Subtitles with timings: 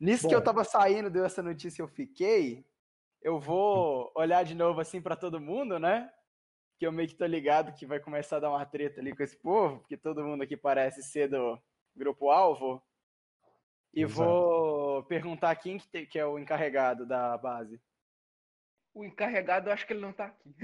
[0.00, 0.28] Nisso Bom.
[0.28, 2.66] que eu tava saindo, deu essa notícia, eu fiquei.
[3.22, 6.12] Eu vou olhar de novo assim pra todo mundo, né?
[6.78, 9.22] Que eu meio que tô ligado que vai começar a dar uma treta ali com
[9.22, 11.58] esse povo, porque todo mundo aqui parece ser do
[11.96, 12.82] grupo alvo.
[13.94, 14.28] E Exato.
[14.28, 17.80] vou perguntar quem que, te- que é o encarregado da base.
[18.92, 20.54] O encarregado, eu acho que ele não tá aqui.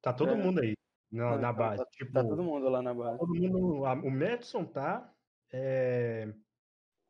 [0.00, 0.34] Tá todo É.
[0.36, 0.74] mundo aí
[1.10, 1.84] na, na Tá- base.
[1.84, 3.18] Tá, tipo, tá todo mundo lá na base.
[3.18, 5.12] todo mundo- o Madison tá.
[5.52, 6.32] É,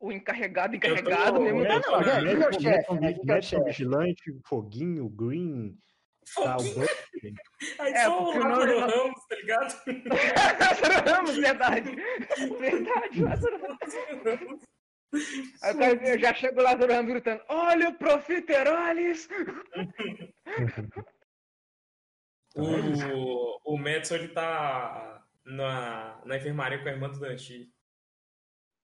[0.03, 2.03] O encarregado, encarregado mesmo o tá não.
[2.03, 3.13] Quem é- o quem é o chefe, né?
[3.13, 3.63] Que é o?
[3.63, 5.77] Vigilante, Foguinho, Green,
[6.35, 6.87] tá, o Foguinho.
[7.79, 9.73] Aí É, só o Lázaro nome- Ramos, tá ligado?
[10.59, 11.95] Lázaro Ramos, verdade.
[12.59, 14.63] Verdade, Lázaro Ramos.
[15.63, 19.29] Aí o cara, eu já chego o Lázaro Ramos gritando: Olha o Profiteroles!
[22.55, 27.71] O, o Madison, ele tá na, na enfermaria com a irmã do Danchi.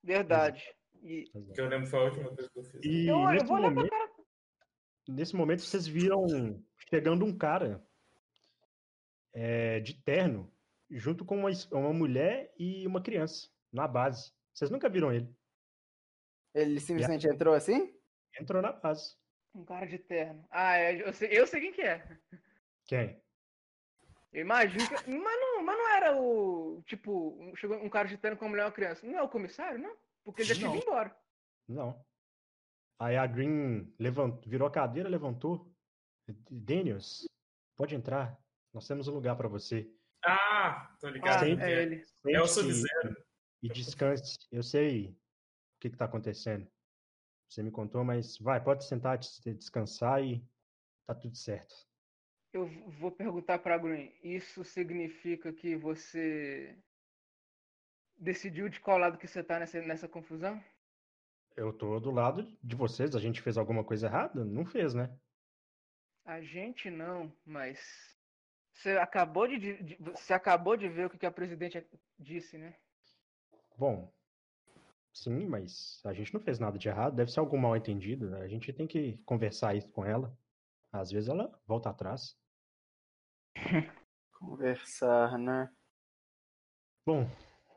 [0.04, 0.64] Verdade.
[1.02, 2.82] E Que eu lembro foi a última coisa que eu fiz.
[2.84, 4.12] E eu, eu nesse, pra momento, cara.
[5.08, 7.84] nesse momento vocês viram chegando um cara
[9.34, 10.52] é, de terno,
[10.90, 14.34] junto com uma, uma mulher e uma criança, na base.
[14.54, 15.34] Vocês nunca viram ele.
[16.54, 17.94] Ele simplesmente entrou assim?
[18.40, 19.16] Entrou na base.
[19.54, 20.46] Um cara de terno.
[20.50, 22.18] Ah, é, eu, sei, eu sei quem que é.
[22.86, 23.22] Quem?
[24.32, 24.94] Eu imagino que.
[25.10, 26.84] Mas não, mas não era o.
[26.86, 29.06] Tipo, um- chegou um cara de terno com uma mulher e uma criança.
[29.06, 29.96] Não é o comissário, não?
[30.24, 31.18] Porque ele já tinha ido embora.
[31.68, 32.06] Não.
[33.00, 35.74] Aí a Green levantou, virou a cadeira, levantou.
[36.50, 37.26] Daniels,
[37.76, 38.40] pode entrar.
[38.74, 39.92] Nós temos um lugar para você.
[40.24, 41.44] Ah, tô ligado.
[41.44, 42.06] Ah, é ele.
[42.28, 43.16] É o Sub-Zero.
[43.64, 44.38] E descanse.
[44.52, 45.16] Eu sei o
[45.80, 46.70] que está acontecendo.
[47.50, 50.46] Você me contou, mas vai, pode sentar, des- descansar e
[51.08, 51.74] tá tudo certo.
[52.54, 52.68] Eu
[53.00, 54.14] vou perguntar pra Green.
[54.24, 56.78] Isso significa que você
[58.20, 60.62] decidiu de qual lado que você tá nessa, nessa confusão?
[61.56, 63.16] Eu tô do lado de vocês.
[63.16, 64.46] A gente fez alguma coisa errada?
[64.46, 65.10] Não fez, né?
[66.26, 68.16] A gente não, mas
[68.74, 71.86] você acabou de, de- você acabou de ver o que que a presidente
[72.18, 72.76] disse, né?
[73.78, 74.14] Bom,
[75.14, 77.16] sim, mas a gente não fez nada de errado.
[77.16, 78.36] Deve ser algum mal entendido.
[78.36, 80.38] A gente tem que conversar isso com ela.
[80.92, 82.38] Às vezes ela volta atrás.
[84.40, 85.70] Conversar, né?
[87.06, 87.28] Bom,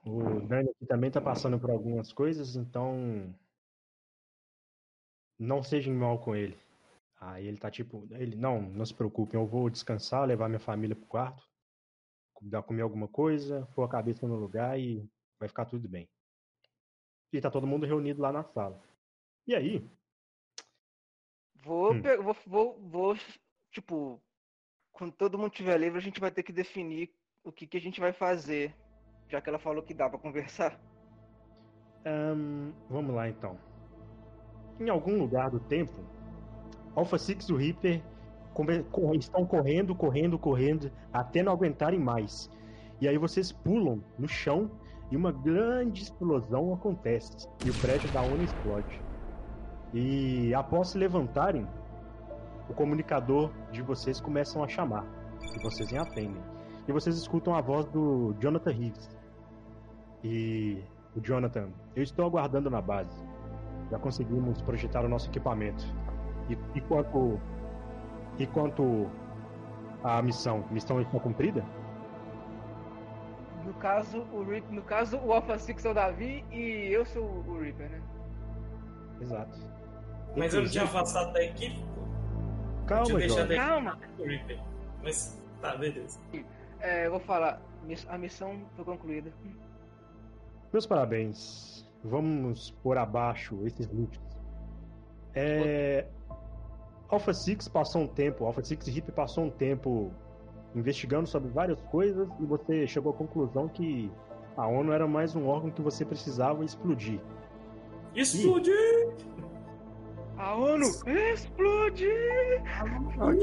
[0.05, 3.35] o Dani aqui também tá passando por algumas coisas, então
[5.39, 6.57] não sejam mal com ele.
[7.21, 10.97] Aí ele tá tipo, ele, não, não se preocupem, eu vou descansar, levar minha família
[10.97, 11.49] pro quarto,
[12.43, 15.09] dar comer alguma coisa, pôr a cabeça no lugar e
[15.39, 16.09] vai ficar tudo bem.
[17.33, 18.83] E tá todo mundo reunido lá na sala.
[19.47, 19.89] E aí,
[21.65, 22.03] Vou, Hum.
[22.23, 23.17] vou, vou, vou,
[23.71, 24.21] tipo,
[24.91, 27.15] quando todo mundo estiver livre, a gente vai ter que definir
[27.45, 28.75] o que que a gente vai fazer,
[29.33, 30.79] já que ela falou que dá pra conversar.
[32.05, 33.57] Ahn, vamos lá então.
[34.79, 36.05] Em algum lugar do tempo,
[36.95, 38.03] Alpha Six e o Reaper
[39.19, 42.51] estão correndo, correndo, correndo, até não aguentarem mais.
[43.01, 44.71] E aí vocês pulam no chão
[45.11, 47.49] e uma grande explosão acontece.
[47.65, 49.01] E o prédio da ONU explode.
[49.95, 51.67] E após se levantarem,
[52.69, 55.07] o comunicador de vocês começam a chamar.
[55.41, 56.43] E vocês nem atendem.
[56.87, 59.22] E vocês escutam a voz do Jonathan Reeves.
[60.25, 60.83] E
[61.17, 63.23] o Jonathan, eu estou aguardando na base.
[63.91, 65.85] Já conseguimos projetar o nosso equipamento.
[66.49, 67.41] E, e quanto.
[68.39, 69.11] E quanto
[70.03, 70.65] à missão?
[70.71, 71.65] Missão está cumprida?
[73.65, 77.25] No caso, o Reap, no caso, o Alpha Six é o Davi e eu sou
[77.25, 78.03] o Reaper, né?
[79.21, 79.59] Exato.
[80.37, 81.85] Mas eu não tinha afastado da equipe.
[82.87, 83.99] Calma, a Calma.
[84.19, 84.61] equipe.
[85.03, 86.19] Mas tá, beleza.
[86.81, 87.61] É, eu vou falar,
[88.09, 89.33] a missão foi concluída.
[90.73, 91.87] Meus parabéns.
[92.03, 94.23] Vamos pôr abaixo esses lixos.
[95.35, 96.07] É...
[97.09, 100.11] Alpha Six passou um tempo, Alpha Six Hip passou um tempo
[100.75, 104.11] investigando sobre várias coisas e você chegou à conclusão que
[104.57, 107.21] a ONU era mais um órgão que você precisava explodir.
[108.15, 109.15] Explodiu!
[110.39, 112.09] A ONU explode!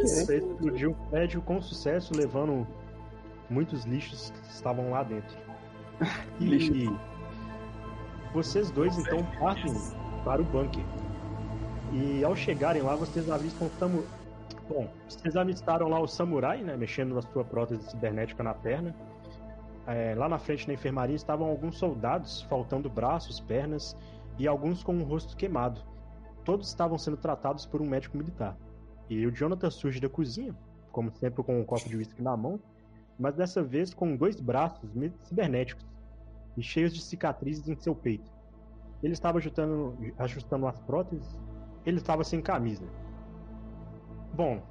[0.01, 2.67] Você explodiu o prédio com sucesso, levando
[3.49, 5.37] muitos lixos que estavam lá dentro.
[6.39, 6.89] E
[8.33, 9.73] vocês dois então partem
[10.23, 10.83] para o bunker.
[11.91, 14.03] E ao chegarem lá, vocês avistam o samu...
[14.67, 18.95] Bom, vocês avistaram lá o samurai, né, mexendo na sua prótese cibernética na perna.
[19.87, 23.97] É, lá na frente na enfermaria estavam alguns soldados, faltando braços, pernas
[24.37, 25.81] e alguns com o rosto queimado.
[26.45, 28.55] Todos estavam sendo tratados por um médico militar.
[29.09, 30.55] E o Jonathan surge da cozinha,
[30.91, 32.59] como sempre com um copo de uísque na mão,
[33.17, 34.87] mas dessa vez com dois braços
[35.23, 35.88] cibernéticos
[36.59, 38.29] e cheios de cicatrizes em seu peito.
[39.01, 41.39] Ele estava ajustando, ajustando as próteses.
[41.85, 42.85] Ele estava sem camisa.
[44.33, 44.61] Bom,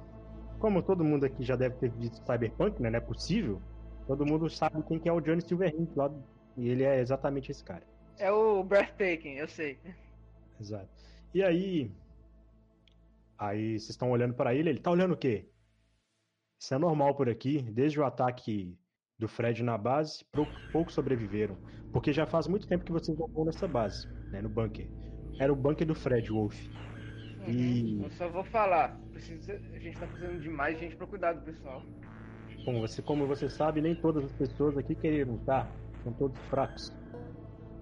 [0.59, 2.91] como todo mundo aqui já deve ter visto Cyberpunk, né?
[2.91, 3.59] Não é possível.
[4.05, 6.11] Todo mundo sabe quem que é o Johnny Silverhand lá.
[6.55, 7.83] E ele é exatamente esse cara.
[8.17, 9.79] É o Breathtaking, eu sei.
[10.59, 10.89] Exato.
[11.33, 11.91] E aí.
[13.37, 15.49] Aí vocês estão olhando para ele, ele tá olhando o quê?
[16.59, 18.77] Isso é normal por aqui, desde o ataque
[19.19, 21.57] do Fred na base, pou- poucos sobreviveram.
[21.91, 24.87] Porque já faz muito tempo que vocês não vão nessa base, né, no bunker.
[25.39, 26.55] Era o bunker do Fred Wolf.
[27.47, 28.03] E- Uhum.
[28.03, 28.97] Eu só vou falar.
[29.11, 31.81] Precisa, a gente tá precisando de mais gente pra cuidar do pessoal.
[32.65, 35.69] Bom, você, como você sabe, nem todas as pessoas aqui queriam lutar.
[36.03, 36.93] São todos fracos.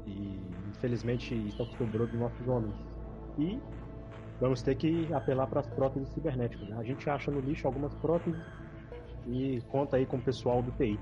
[0.05, 2.75] E infelizmente isso é o que sobrou dos nossos homens.
[3.37, 3.59] E
[4.39, 6.69] vamos ter que apelar para as próteses cibernéticas.
[6.69, 6.77] né?
[6.79, 8.39] A gente acha no lixo algumas próteses
[9.27, 10.97] e conta aí com o pessoal do TI.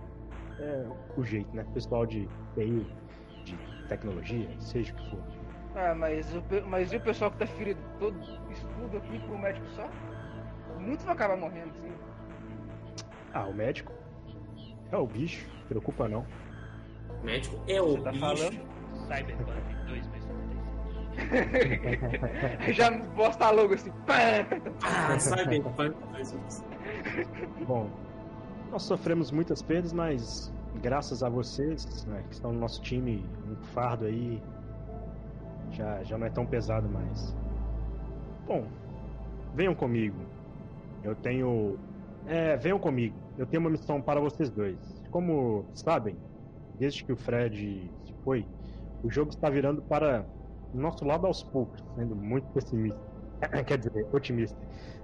[0.59, 0.85] É
[1.17, 1.65] o jeito, né?
[1.73, 2.85] Pessoal de TI,
[3.43, 3.57] de
[3.87, 5.19] tecnologia, seja o que for.
[5.75, 7.79] Ah, mas o, mas e o pessoal que tá ferido?
[7.99, 8.17] Todo
[8.49, 9.89] isso tudo aqui pro médico só?
[10.79, 11.91] Muitos vão acabar morrendo, sim.
[13.33, 13.91] Ah, o médico?
[14.91, 16.25] É o bicho, preocupa não.
[17.23, 18.21] Médico é o Você tá bicho.
[18.25, 18.75] falando?
[19.07, 20.35] Cyberpunk 2077.
[22.73, 23.91] Já posta logo assim.
[24.83, 25.95] Ah, Cyberpunk.
[27.65, 27.89] Bom,
[28.75, 33.56] nós sofremos muitas perdas, mas graças a vocês, né, que estão no nosso time, um
[33.68, 34.44] fardo aí
[35.72, 37.33] já, já não é tão pesado mais.
[38.45, 38.68] Bom,
[39.54, 40.18] venham comigo.
[41.06, 41.80] Eu tenho.
[42.27, 43.16] É, venham comigo.
[43.38, 44.77] Eu tenho uma missão para vocês dois.
[45.10, 46.18] Como sabem,
[46.77, 48.45] desde que o Fred se foi,
[49.01, 50.25] o jogo está virando para
[50.74, 53.00] o nosso lado aos poucos, sendo muito pessimista.
[53.66, 54.60] Quer dizer, otimista.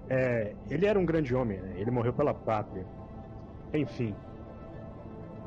[0.10, 1.76] É, ele era um grande homem, né?
[1.78, 2.86] ele morreu pela pátria.
[3.74, 4.16] Enfim.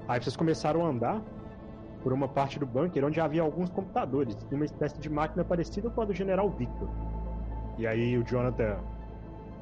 [0.08, 1.22] Aí vocês começaram a andar
[2.02, 5.88] por uma parte do bunker onde havia alguns computadores e uma espécie de máquina parecida
[5.88, 6.88] com a do General Victor.
[7.78, 8.78] E aí o Jonathan,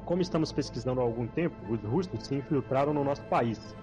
[0.05, 3.75] como estamos pesquisando há algum tempo, os russos se infiltraram no nosso país.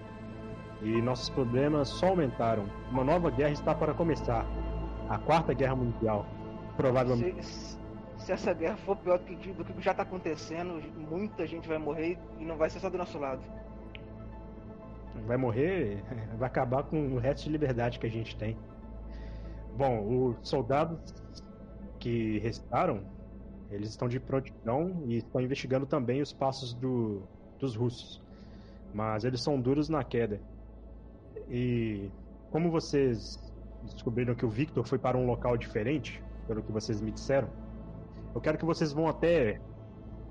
[0.83, 2.65] E nossos problemas só aumentaram.
[2.91, 4.47] Uma nova guerra está para começar.
[5.09, 6.25] A Quarta Guerra Mundial.
[6.77, 7.45] Provavelmente.
[7.45, 7.79] Se,
[8.19, 11.79] se essa guerra for pior do que, do que já tá acontecendo, muita gente vai
[11.79, 13.43] morrer e não vai ser só do nosso lado.
[15.27, 16.03] Vai morrer,
[16.39, 18.57] vai acabar com o resto de liberdade que a gente tem.
[19.77, 21.15] Bom, os soldados
[21.99, 23.03] que restaram,
[23.71, 27.23] eles estão de prontidão e estão investigando também os passos do,
[27.59, 28.21] dos russos.
[28.93, 30.41] Mas eles são duros na queda.
[31.49, 32.11] E
[32.51, 33.39] como vocês
[33.85, 37.49] descobriram que o Victor foi para um local diferente, pelo que vocês me disseram,
[38.35, 39.61] eu quero que vocês vão até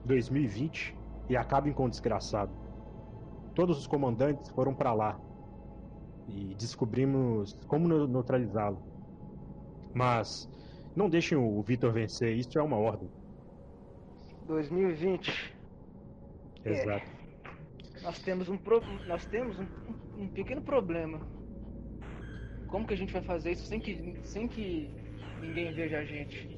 [0.05, 0.95] 2020
[1.29, 2.51] e acabem com o desgraçado
[3.53, 5.19] todos os comandantes foram para lá
[6.27, 8.81] e descobrimos como neu- neutralizá-lo.
[9.93, 10.49] Mas
[10.95, 13.09] não deixem o Victor vencer, isso é uma ordem.
[14.47, 15.55] 2020.
[16.65, 16.69] É.
[16.71, 17.07] Exato.
[18.03, 18.81] Nós temos um pro...
[19.07, 19.65] nós temos um,
[20.17, 21.19] um pequeno problema.
[22.67, 24.89] Como que a gente vai fazer isso sem que sem que
[25.41, 26.57] ninguém veja a gente?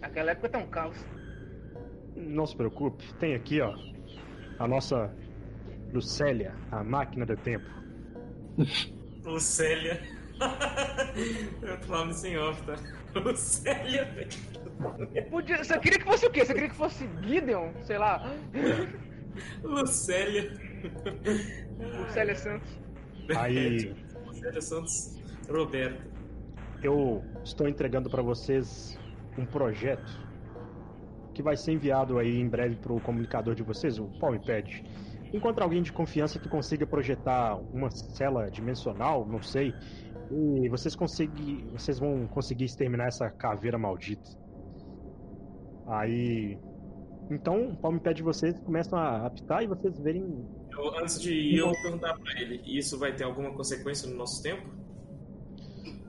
[0.00, 1.04] Naquela época tá um caos.
[2.14, 3.74] Não se preocupe, tem aqui, ó,
[4.58, 5.12] a nossa
[5.94, 7.66] Lucélia, a máquina do tempo.
[9.24, 10.02] Lucélia.
[11.62, 12.74] Eu tô falando sem off, tá?
[13.14, 15.30] Lucélia, velho.
[15.30, 15.62] Podia...
[15.62, 16.44] Você queria que fosse o quê?
[16.44, 17.72] Você queria que fosse Gideon?
[17.84, 18.28] Sei lá.
[19.62, 20.52] Lucélia.
[22.12, 22.68] Célia Santos.
[23.36, 23.94] Aí
[24.26, 26.02] Lucélia Santos Roberto.
[26.82, 28.98] eu estou entregando para vocês
[29.38, 30.20] um projeto
[31.32, 34.82] que vai ser enviado aí em breve para o comunicador de vocês, o Palmpad.
[35.34, 39.74] Encontre alguém de confiança que consiga projetar uma cela dimensional, não sei,
[40.30, 44.30] e vocês conseguir, vocês vão conseguir exterminar essa caveira maldita.
[45.88, 46.56] Aí,
[47.28, 50.24] então, o Palmpad de vocês começam a apitar e vocês verem
[50.70, 54.16] Eu, antes de ir, eu vou perguntar pra ele: isso vai ter alguma consequência no
[54.16, 54.70] nosso tempo?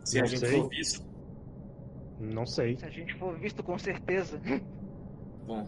[0.04, 0.60] Se a Não gente sei.
[0.60, 1.04] for visto?
[2.20, 2.78] Não sei.
[2.78, 4.40] Se a gente for visto com certeza.
[5.48, 5.66] Bom.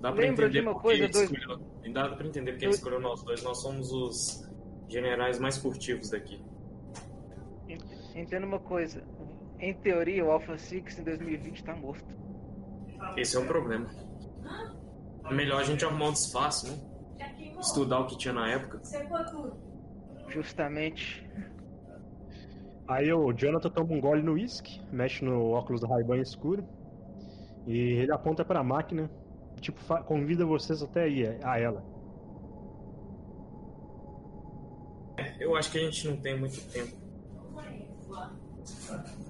[0.00, 1.92] Dá pra Lembra de entender uma porque coisa, ele dois- escolheu.
[1.92, 3.42] Dá pra entender porque ele Dois- escolheu nós dois.
[3.42, 4.50] Nós somos os
[4.88, 6.42] generais mais furtivos daqui.
[8.14, 9.02] Entenda uma coisa.
[9.58, 12.04] Em teoria, o Alpha Six em 2020 tá morto.
[13.16, 13.86] Esse é o problema.
[15.26, 16.78] É melhor a gente arrumar um disfarce, né?
[17.60, 18.80] Estudar o que tinha na época.
[20.28, 21.28] Justamente.
[22.88, 26.64] Aí o Jonathan toma um gole no uísque, mexe no óculos do Ray-Ban escuro
[27.66, 29.08] e ele aponta pra máquina,
[29.60, 31.84] tipo, convida vocês até ir a ela.
[35.38, 36.96] Eu acho que a gente não tem muito tempo.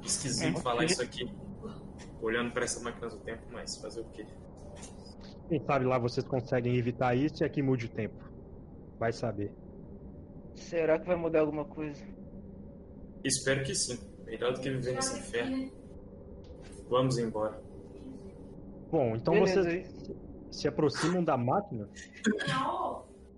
[0.04, 1.30] Esquisito É, falar isso aqui.
[2.20, 4.26] olhando para essa máquina do tempo, mas fazer o quê?
[5.48, 8.24] Quem sabe lá vocês conseguem evitar isso e aqui mude o tempo.
[8.98, 9.52] Vai saber.
[10.54, 12.04] Será que vai mudar alguma coisa?
[13.24, 13.98] Espero que sim.
[14.24, 15.70] Melhor do que viver nesse inferno.
[16.88, 17.60] Vamos embora.
[18.90, 20.10] Bom, então Beleza, vocês
[20.50, 21.88] se aproximam da máquina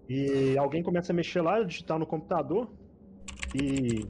[0.09, 2.71] e alguém começa a mexer lá, digitar no computador
[3.54, 4.09] e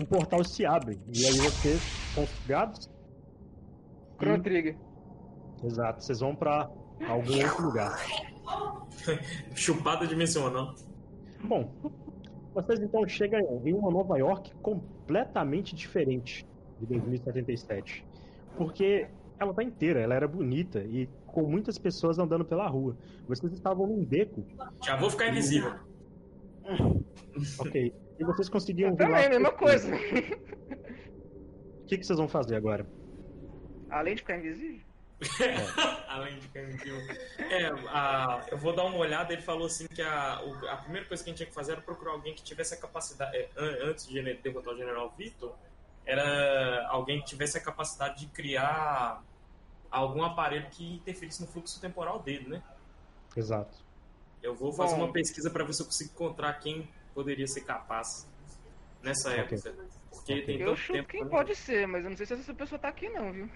[0.00, 1.00] um portal se abre.
[1.12, 1.80] E aí vocês
[2.14, 2.90] são sugados.
[4.18, 4.76] Chrono e- Trigger.
[5.62, 6.68] Exato, vocês vão pra
[7.08, 7.96] algum outro lugar.
[9.54, 10.74] Chupada dimensional.
[11.42, 11.70] Bom,
[12.52, 16.46] vocês então chegam em uma Nova York completamente diferente
[16.80, 18.04] de 2077.
[18.56, 22.96] Porque ela tá inteira, ela era bonita e com muitas pessoas andando pela rua.
[23.28, 24.44] Vocês estavam num beco,
[24.82, 25.74] Já vou ficar invisível.
[27.58, 27.94] ok.
[28.18, 29.06] E vocês conseguiam ver.
[29.06, 29.88] Também, mesma coisa.
[29.94, 32.86] O que, que vocês vão fazer agora?
[33.90, 34.80] Além de ficar invisível.
[36.08, 36.98] Além de ficar invisível.
[37.38, 39.32] É, a- eu vou dar uma olhada.
[39.32, 40.34] Ele falou assim que a,
[40.70, 42.76] a primeira coisa que a gente tinha que fazer era procurar alguém que tivesse a
[42.76, 43.36] capacidade.
[43.36, 45.54] é, an- antes de derrotar o General Vitor,
[46.06, 49.22] era alguém que tivesse a capacidade de criar
[49.90, 52.62] algum aparelho que interferisse no fluxo temporal dele, né?
[53.36, 53.84] Exato.
[54.42, 55.04] Eu vou fazer Bom.
[55.04, 58.08] uma pesquisa para ver se eu consigo encontrar quem poderia ser capaz
[59.02, 59.40] nessa Ok.
[59.40, 59.74] época.
[60.10, 60.46] Porque Ok.
[60.46, 61.08] tem Eu tanto chuto tempo.
[61.08, 63.50] quem pode ser, mas eu não sei se essa pessoa tá aqui não, viu?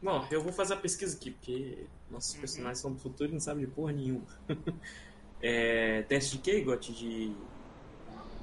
[0.00, 2.10] Bom, eu vou fazer a pesquisa aqui, porque Uhum.
[2.10, 4.26] nossos personagens são do futuro e não sabem de porra nenhuma.
[5.40, 6.92] é, teste de quê, Gotti?
[6.92, 7.36] De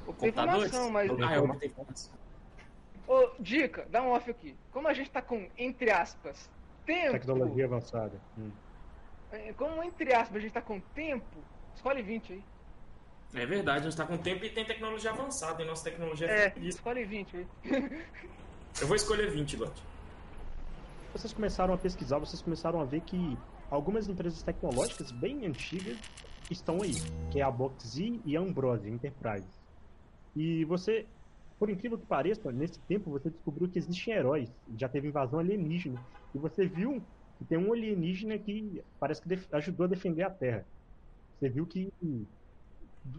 [0.06, 0.72] computadores?
[0.74, 1.12] informação, mas.
[1.22, 2.19] Ah, eu botei informação.
[3.10, 4.56] Ô, dica, dá um off aqui.
[4.72, 6.48] Como a gente tá com, entre aspas,
[6.86, 7.14] tempo.
[7.14, 8.22] Tecnologia avançada.
[8.38, 8.52] Hum.
[9.32, 12.44] é, Como, entre aspas, a gente tá com tempo, escolhe 20 aí.
[13.34, 16.54] É verdade, a gente tá com tempo e tem tecnologia avançada, e nossa tecnologia é,
[16.56, 17.48] É, escolhe 20 aí.
[18.80, 19.84] Eu vou escolher 20, Gotti.
[21.12, 23.36] Vocês começaram a pesquisar, vocês começaram a ver que
[23.72, 25.98] algumas empresas tecnológicas bem antigas
[26.50, 26.94] estão aí,
[27.32, 29.48] que é a Boxy e a Ambrose Enterprise.
[30.36, 31.08] E você,
[31.60, 36.02] por incrível que pareça, nesse tempo você descobriu que existem heróis, já teve invasão alienígena,
[36.34, 37.04] e você viu
[37.38, 40.66] que tem um alienígena que parece que ajudou a defender a Terra.
[41.38, 41.92] Você viu que,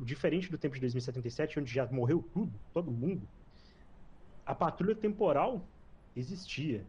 [0.03, 3.29] diferente do tempo de 2077, onde já morreu tudo, todo mundo,
[4.45, 5.67] a patrulha temporal
[6.17, 6.85] existia.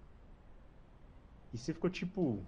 [1.54, 2.42] E você ficou tipo,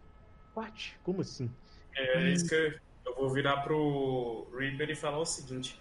[0.56, 0.98] what?
[1.04, 1.52] Como assim?
[1.96, 5.80] É isso que eu vou virar pro Reaper e falar o seguinte.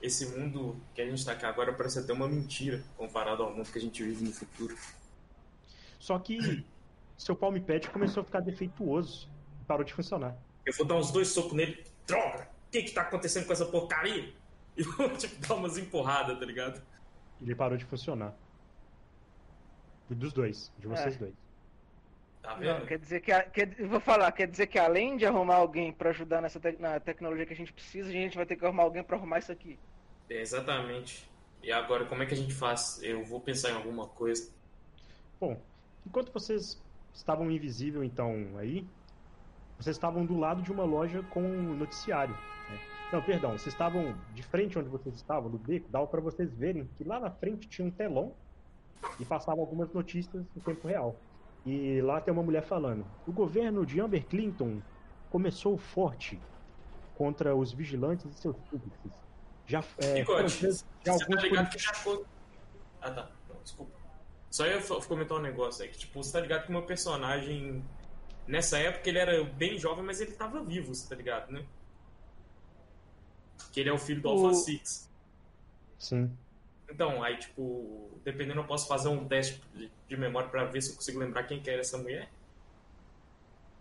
[0.00, 3.70] Esse mundo que a gente tá aqui agora parece até uma mentira comparado ao mundo
[3.70, 4.76] que a gente vive no futuro.
[5.98, 6.38] Só que
[7.18, 9.28] seu palm pad começou a ficar defeituoso
[9.60, 10.36] e parou de funcionar.
[10.64, 11.84] Eu vou dar uns dois socos nele.
[12.06, 12.48] Droga!
[12.68, 14.32] O que que tá acontecendo com essa porcaria?
[14.76, 16.80] E vou, tipo, dar umas empurradas, tá ligado?
[17.40, 18.34] Ele parou de funcionar.
[20.08, 21.18] Dos dois, de vocês É.
[21.18, 21.34] dois.
[22.42, 22.78] Tá vendo?
[22.80, 23.32] Não, quer dizer que.
[23.32, 26.78] a- Quer, vou falar, quer dizer que além de arrumar alguém pra ajudar nessa tec-
[26.78, 29.38] na tecnologia que a gente precisa, a gente vai ter que arrumar alguém pra arrumar
[29.40, 29.78] isso aqui.
[30.30, 31.28] É, exatamente.
[31.62, 33.00] E agora, como é que a gente faz?
[33.02, 34.50] Eu vou pensar em alguma coisa.
[35.40, 35.60] Bom,
[36.06, 36.80] enquanto vocês
[37.12, 38.86] estavam invisível então aí,
[39.78, 42.34] vocês estavam do lado de uma loja com um noticiário.
[42.34, 42.80] né?
[43.12, 46.88] Não, perdão, vocês estavam de frente onde vocês estavam, no beco, dava para vocês verem
[46.96, 48.34] que lá na frente tinha um telão
[49.18, 51.16] e passava algumas notícias em tempo real.
[51.64, 54.80] E lá tem uma mulher falando: o governo de Amber Clinton
[55.30, 56.40] começou forte
[57.16, 59.27] contra os vigilantes e seus súditos.
[59.68, 62.24] Já, é, presos já você tá ligado que já foi...
[63.00, 63.30] Ah, tá.
[63.48, 63.92] Não, desculpa.
[64.50, 67.84] Só ia comentar um negócio aí, que, tipo, você tá ligado que o meu personagem...
[68.46, 71.64] Nessa época ele era bem jovem, mas ele tava vivo, você tá ligado, né?
[73.72, 75.10] Que ele é o filho do O- Alpha Six.
[75.98, 76.32] Sim.
[76.90, 80.90] Então, aí, tipo, dependendo, eu posso fazer um teste de- de memória pra ver se
[80.90, 82.30] eu consigo lembrar quem que era essa mulher.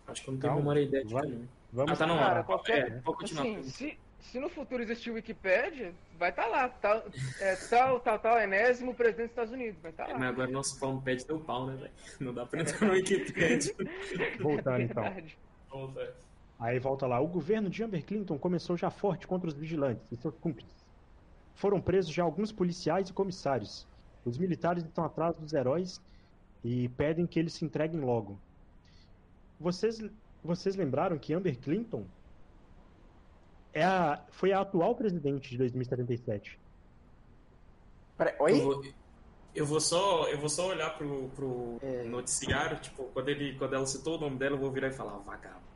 [0.08, 1.28] Acho que eu não tenho Calma, memória idêntica, vai.
[1.28, 1.48] não.
[1.72, 2.18] Vamos Ah, tá, não.
[2.18, 3.44] Cara, é, qualquer- é, pode continuar.
[3.44, 6.68] Assim, se, se no futuro existir o Wikipedia, vai estar lá.
[6.70, 7.04] Tal,
[7.40, 9.80] é, tal, tal, tal, enésimo presidente dos Estados Unidos.
[9.82, 10.20] Vai estar É, lá.
[10.20, 11.92] mas agora nosso palmo pede teu pau, né, velho?
[12.20, 13.74] Não dá pra entrar no Wikipedia.
[14.40, 15.04] voltando então.
[15.04, 15.38] Verdade.
[15.70, 16.16] Volta.
[16.60, 17.20] Aí volta lá.
[17.20, 20.76] O governo de Amber Clinton começou já forte contra os vigilantes e seus cúmplices.
[21.56, 23.88] Foram presos já alguns policiais e comissários.
[24.26, 26.02] Os militares estão atrás dos heróis
[26.64, 28.38] e pedem que eles se entreguem logo.
[29.60, 30.04] Vocês,
[30.44, 32.06] vocês lembraram que Amber Clinton
[33.78, 36.60] é a, foi a atual presidente de 2077.
[38.18, 38.62] Peraí, Eu oi?
[38.62, 38.84] vou,
[39.56, 42.04] eu vou só, eu vou só olhar pro, pro É.
[42.04, 45.14] noticiário, tipo, quando, ele, quando ela citou o nome dela, eu vou virar e falar,
[45.14, 45.68] "Ah, vagabundo.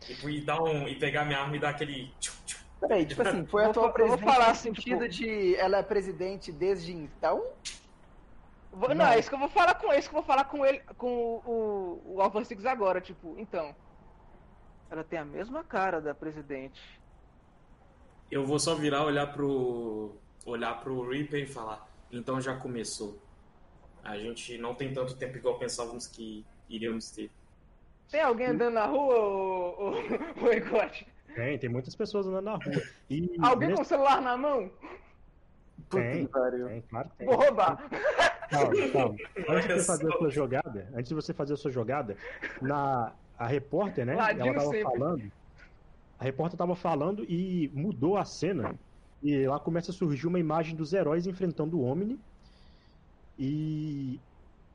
[0.00, 2.10] Tipo, e, dar um, e pegar minha arma e dar aquele.
[2.20, 2.58] tchum, tchum.
[2.80, 5.08] Peraí, tipo assim, foi Eu a atual vou- eu vou presidente falar no assim, sentido
[5.08, 7.44] tipo- de ela é presidente desde então?
[8.72, 9.06] Vou- não, Não.
[9.06, 10.78] é isso que eu vou falar com é isso que eu vou falar com ele,
[10.96, 11.42] com o,
[12.04, 13.74] o, o Alpha Six agora, tipo, então.
[14.90, 16.80] Ela tem a mesma cara da presidente.
[18.30, 20.16] Eu vou só virar, olhar pro.
[20.44, 21.86] olhar pro Reaper e falar.
[22.10, 23.18] Então já começou.
[24.02, 27.30] A gente não tem tanto tempo igual pensávamos que iríamos ter.
[28.10, 31.06] Tem alguém andando na rua, o, o, o Egote?
[31.34, 32.82] Tem, tem muitas pessoas andando na rua.
[33.10, 34.70] E Alguém com nesse- o celular na mão?
[35.90, 37.26] Tem, tem, claro que tem.
[37.26, 37.76] Vou roubar.
[38.50, 39.16] Calma, calma.
[39.48, 42.16] Antes de você fazer a sua jogada, antes de você fazer a sua jogada,
[42.62, 44.14] na a repórter, né?
[44.14, 44.82] Ladino ela tava sempre.
[44.98, 45.32] falando.
[46.18, 48.74] A repórter tava falando e mudou a cena.
[49.22, 52.18] E lá começa a surgir uma imagem dos heróis enfrentando o Omni.
[53.38, 54.18] E,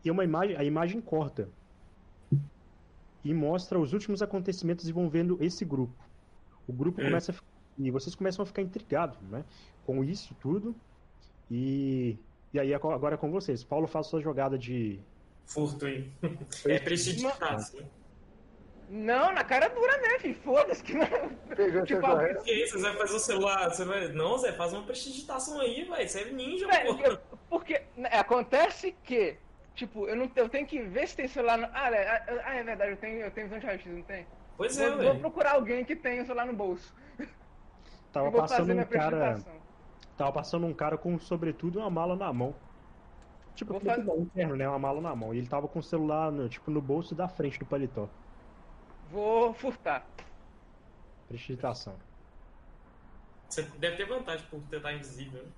[0.03, 1.49] e uma imagem, a imagem corta.
[3.23, 5.95] E mostra os últimos acontecimentos envolvendo esse grupo.
[6.67, 7.05] O grupo Hum.
[7.05, 7.35] começa a,
[7.77, 9.43] e vocês começam a ficar intrigados, né?
[9.85, 10.75] Com isso tudo.
[11.51, 12.17] E
[12.53, 13.63] e aí agora é com vocês.
[13.63, 14.99] Paulo faz sua jogada de
[15.45, 16.11] Furto, hein?
[16.65, 17.79] É prestigitar, sim.
[18.89, 20.35] Não, na cara dura, né, filho?
[20.43, 21.07] Foda-se que não.
[21.55, 22.01] Pegou Tipo,
[22.43, 22.77] que isso?
[22.77, 23.69] Você vai fazer o celular?
[23.69, 24.07] Você vai...
[24.09, 26.09] Não, Zé, faz uma prestigitação aí, velho.
[26.09, 29.37] Você é ninja, Velho, porque né, acontece que,
[29.73, 31.67] tipo, eu, não, eu tenho que ver se tem celular no.
[31.73, 34.27] Ah, é, ah, é verdade, eu tenho, eu tenho visão de raio-x, não tem?
[34.57, 35.19] Pois é, vou, vou velho.
[35.19, 36.93] procurar alguém que tenha o celular no bolso.
[38.11, 39.39] tava vou passando fazer um minha cara,
[40.17, 42.53] tava passando um cara com sobretudo e uma mala na mão.
[43.55, 44.67] Tipo, Vou tudo fazer- interno, né?
[44.67, 45.33] Uma mala na mão.
[45.33, 48.09] E ele tava com o celular, no, tipo, no bolso da frente do paletó.
[49.13, 50.03] Vou furtar.
[51.27, 51.95] Prestidigitação.
[53.47, 55.49] Você deve ter vantagem por tentar invisível, né?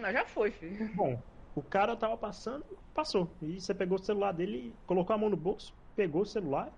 [0.00, 0.94] Mas já foi, filho.
[0.94, 1.18] Bom,
[1.54, 2.62] o cara tava passando,
[2.94, 3.30] passou.
[3.40, 6.68] E você pegou o celular dele, colocou a mão no bolso, pegou o celular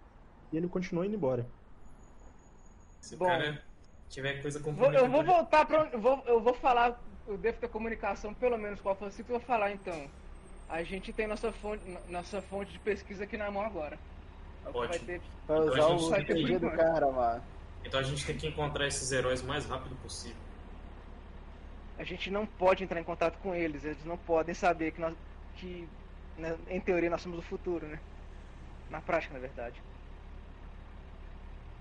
[0.53, 1.45] e ele continuou indo embora.
[3.01, 3.25] Se Bom.
[3.25, 3.61] o cara
[4.09, 5.05] tiver coisa Vou- comprometida.
[5.05, 5.97] eu vou voltar pra onde.
[5.97, 7.01] Vou, eu vou falar.
[7.27, 10.09] Eu devo ter comunicação, pelo menos com a Francisco, eu vou falar então.
[10.69, 13.99] A gente tem nossa fonte, nossa fonte de pesquisa aqui na mão agora.
[14.67, 15.07] É Ótimo.
[15.07, 15.21] ter.
[15.45, 17.43] Então a usar gente o RPG do cara, mano.
[17.85, 20.37] Então a gente tem que encontrar esses heróis o mais rápido possível.
[21.99, 25.15] A gente não pode entrar em contato com eles, eles não podem saber que nós.
[25.57, 25.87] que
[26.39, 27.99] né, em teoria nós somos o futuro, né?
[28.89, 29.83] Na prática, na verdade.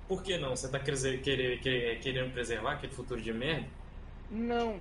[0.08, 0.56] Por que não?
[0.56, 3.67] Você tá querer, querer- querer- querendo preservar aquele futuro de merda?
[4.30, 4.80] Não.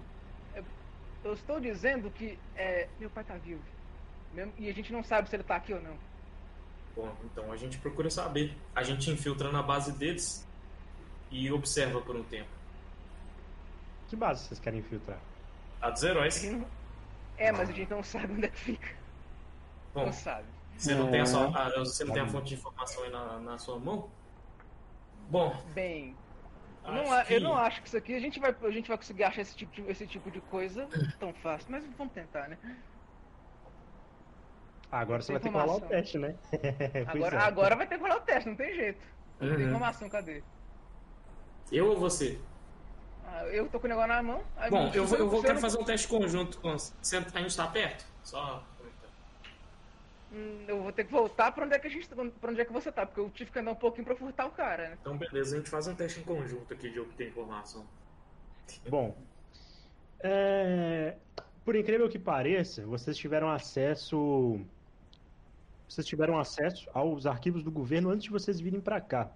[1.24, 3.62] Eu estou dizendo que é, meu pai tá vivo.
[4.56, 5.96] E a gente não sabe se ele tá aqui ou não.
[6.98, 8.52] Bom, então a gente procura saber.
[8.74, 10.44] A gente infiltra na base deles
[11.30, 12.48] e observa por um tempo.
[14.08, 15.20] Que base vocês querem infiltrar?
[15.80, 16.42] A dos heróis.
[17.36, 18.96] É, mas a gente não sabe onde é que fica.
[19.94, 20.44] Bom, Não sabe.
[20.76, 23.38] você não tem a, sua, a- você não tem a fonte de informação aí na,
[23.38, 24.10] na sua mão?
[25.30, 26.16] Bom, Bem,
[26.82, 27.34] não, a- que...
[27.34, 29.54] eu não acho que isso aqui a gente vai, a gente vai conseguir achar esse
[29.54, 30.88] tipo, de, esse tipo de coisa
[31.20, 32.58] tão fácil, mas vamos tentar, né?
[34.90, 36.34] Agora você vai ter que rolar o teste, né?
[37.06, 37.40] Agora, é.
[37.40, 39.00] agora vai ter que rolar o teste, não tem jeito.
[39.40, 39.68] Não tem Uhum.
[39.68, 40.42] informação, cadê?
[41.70, 42.38] Eu ou você?
[43.26, 44.42] Ah, eu tô com o negócio na mão.
[44.56, 46.74] aí Bom, eu, vou- eu vou quero fazer um teste conjunto com...
[46.78, 48.06] Você a gente tá perto?
[48.24, 48.64] Só...
[50.32, 52.64] Hum, Eu vou ter que voltar pra onde é que a gente pra onde é
[52.64, 54.98] que você tá, porque eu tive que andar um pouquinho pra furtar o cara, né?
[55.00, 57.86] Então beleza, a gente faz um teste em conjunto aqui de obter informação.
[58.88, 59.16] Bom,
[60.20, 61.16] é,
[61.64, 64.60] por incrível que pareça, vocês tiveram acesso,
[65.88, 69.30] vocês tiveram acesso aos arquivos do governo antes de vocês virem para cá.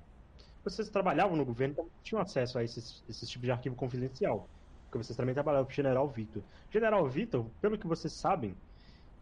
[0.63, 4.49] Vocês trabalhavam no governo, então tinham acesso a esses, esses tipos de arquivo confidencial,
[4.85, 6.43] porque vocês também trabalhavam com o General Vitor.
[6.71, 8.55] General Vitor, pelo que vocês sabem,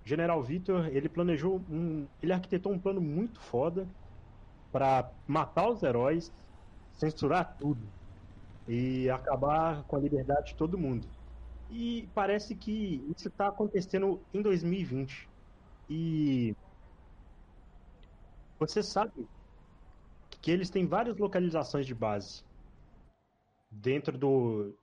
[0.04, 3.86] General Vitor, ele planejou um, ele arquitetou um plano muito foda
[4.72, 6.32] para matar os heróis,
[6.92, 7.80] censurar tudo
[8.68, 11.06] e acabar com a liberdade de todo mundo.
[11.70, 15.28] E parece que isso está acontecendo em 2020.
[15.88, 16.54] E
[18.60, 19.26] você sabe
[20.42, 22.44] que eles têm várias localizações de base
[23.70, 24.74] dentro do,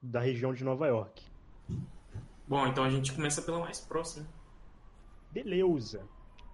[0.00, 1.22] da região de Nova York.
[2.46, 4.26] Bom, então a gente começa pela mais próxima.
[5.32, 6.06] Beleza.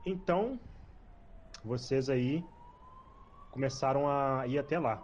[0.07, 0.59] Então,
[1.63, 2.45] vocês aí
[3.51, 5.03] começaram a ir até lá.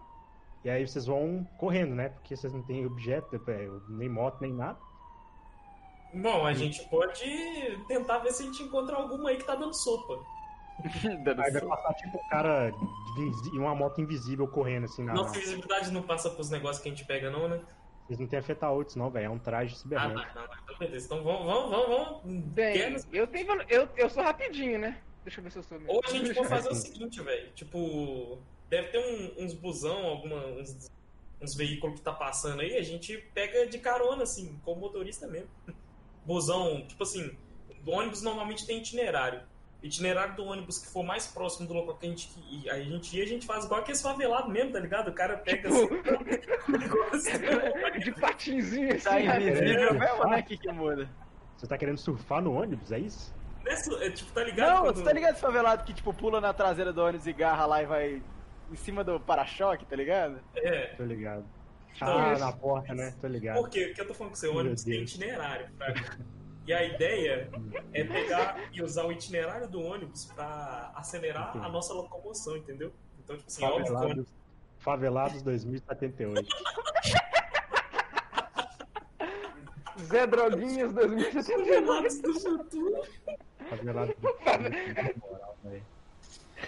[0.65, 2.09] E aí vocês vão correndo, né?
[2.09, 4.79] Porque vocês não têm objeto, é, nem moto, nem nada.
[6.15, 7.25] Bom, a gente pode
[7.87, 10.25] tentar ver se a gente encontra alguma aí que tá dando sopa.
[11.45, 12.71] Aí vai passar tipo um cara
[13.53, 15.15] e uma moto invisível correndo assim na.
[15.15, 17.61] Nossa visibilidade não passa pros negócios que a gente pega, não, né?
[18.07, 19.27] Vocês não têm afetaútes, não, velho.
[19.27, 20.35] É um traje Ah, cibernético.
[20.35, 20.59] tá, tá, tá.
[20.65, 21.07] Então beleza.
[21.07, 21.89] Então vamos, vamos, vamos,
[22.23, 22.45] vamos.
[22.53, 25.01] Bem, eu tenho eu, eu sou rapidinho, né?
[25.25, 25.93] Deixa eu ver se eu sou mesmo.
[25.93, 27.51] Ou a gente pode fazer o seguinte, velho.
[27.53, 30.89] Tipo, deve ter um- uns busão, alguma, uns,
[31.43, 35.49] uns veículos que tá passando aí, a gente pega de carona, assim, como motorista mesmo.
[36.25, 37.37] Busão, tipo assim,
[37.85, 39.43] o ônibus normalmente tem itinerário.
[39.83, 43.17] Itinerário do ônibus que for mais próximo do local que a gente, i- a gente
[43.17, 45.09] ia, a gente faz igual aquele favelado mesmo, tá ligado?
[45.09, 45.85] O cara pega assim.
[45.85, 48.01] o negócio.
[48.01, 49.05] De patinzinho assim.
[49.05, 49.41] Tá né?
[49.43, 49.93] invisível É.
[49.93, 50.43] mesmo, né?
[50.43, 51.09] Que que muda?
[51.57, 53.35] Você tá querendo surfar no ônibus, é isso?
[54.01, 54.75] É, tipo, tá ligado?
[54.75, 57.33] Não, quando- você tá ligado esse favelado que, tipo, pula na traseira do ônibus e
[57.33, 58.23] garra lá e vai
[58.71, 60.41] em cima do para-choque, tá ligado?
[60.57, 60.95] É.
[60.97, 61.45] Tô ligado.
[61.95, 63.15] Então, ah, na porta, né?
[63.21, 63.57] Tô ligado.
[63.57, 63.87] Por quê?
[63.87, 65.69] Porque eu tô falando que seu ônibus tem itinerário.
[65.77, 66.19] fraga.
[66.67, 67.49] E a ideia
[67.93, 71.65] é pegar e usar o itinerário do ônibus pra acelerar Entendi.
[71.65, 72.93] a nossa locomoção, entendeu?
[73.23, 74.35] Então, tipo assim, ônibus Favelados,
[74.79, 76.49] Favelados 2078.
[80.03, 81.65] Zé Droguinhas 2079.
[81.73, 83.03] Favelados do futuro.
[83.71, 85.19] Favelados 2078.
[85.21, 85.83] moral, velho.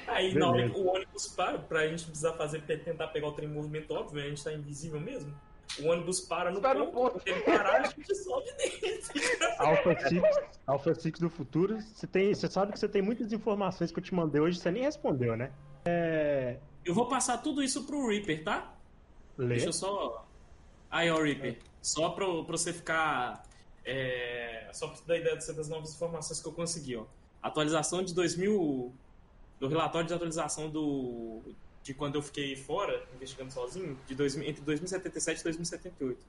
[0.06, 3.48] Aí, na hora que o ônibus para, pra gente precisar fazer, tentar pegar o trem
[3.48, 5.34] em movimento óbvio, a gente tá invisível mesmo.
[5.80, 7.28] O ônibus para no Para no ponto, ponto.
[7.28, 9.00] ele parar, a gente sobe nele.
[9.58, 10.22] Alpha Six,
[10.66, 11.80] Alpha Six do futuro.
[11.80, 14.70] Você, tem, você sabe que você tem muitas informações que eu te mandei hoje, você
[14.70, 15.52] nem respondeu, né?
[15.84, 16.58] É.
[16.84, 18.74] Eu vou passar tudo isso pro Reaper, tá?
[19.36, 19.48] Lê.
[19.48, 20.26] Deixa eu só.
[20.90, 21.58] Aí, ó, Reaper.
[21.82, 23.42] Só pra, pra você ficar.
[23.84, 24.68] É...
[24.72, 27.04] Só pra te dar ideia de- das novas informações que eu consegui, ó.
[27.42, 28.92] Atualização de 2000.
[29.60, 31.42] Do relatório de atualização do.
[31.88, 36.20] De quando eu fiquei fora, investigando sozinho, de 2000, entre 2077 e 2078.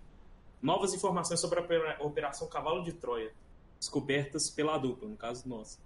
[0.62, 3.34] Novas informações sobre a opera- Operação Cavalo de Troia.
[3.78, 5.78] Descobertas pela dupla, no caso nosso.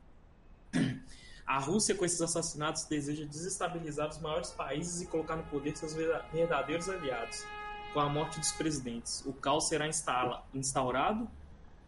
[1.43, 5.95] A Rússia, com esses assassinatos, deseja desestabilizar os maiores países e colocar no poder seus
[5.95, 7.43] verda- verdadeiros aliados.
[7.93, 9.87] Com a morte dos presidentes, o caos será
[10.53, 11.27] instaurado,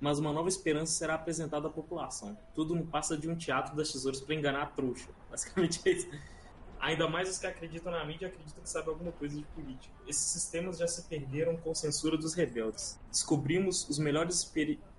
[0.01, 2.35] mas uma nova esperança será apresentada à população.
[2.55, 5.07] Tudo não passa de um teatro das tesouras para enganar a trouxa.
[5.29, 6.09] Basicamente é isso.
[6.85, 9.91] Ainda mais os que acreditam na mídia acreditam que sabem alguma coisa de política.
[10.07, 12.99] Esses sistemas já se perderam com censura dos rebeldes.
[13.09, 14.53] Descobrimos os melhores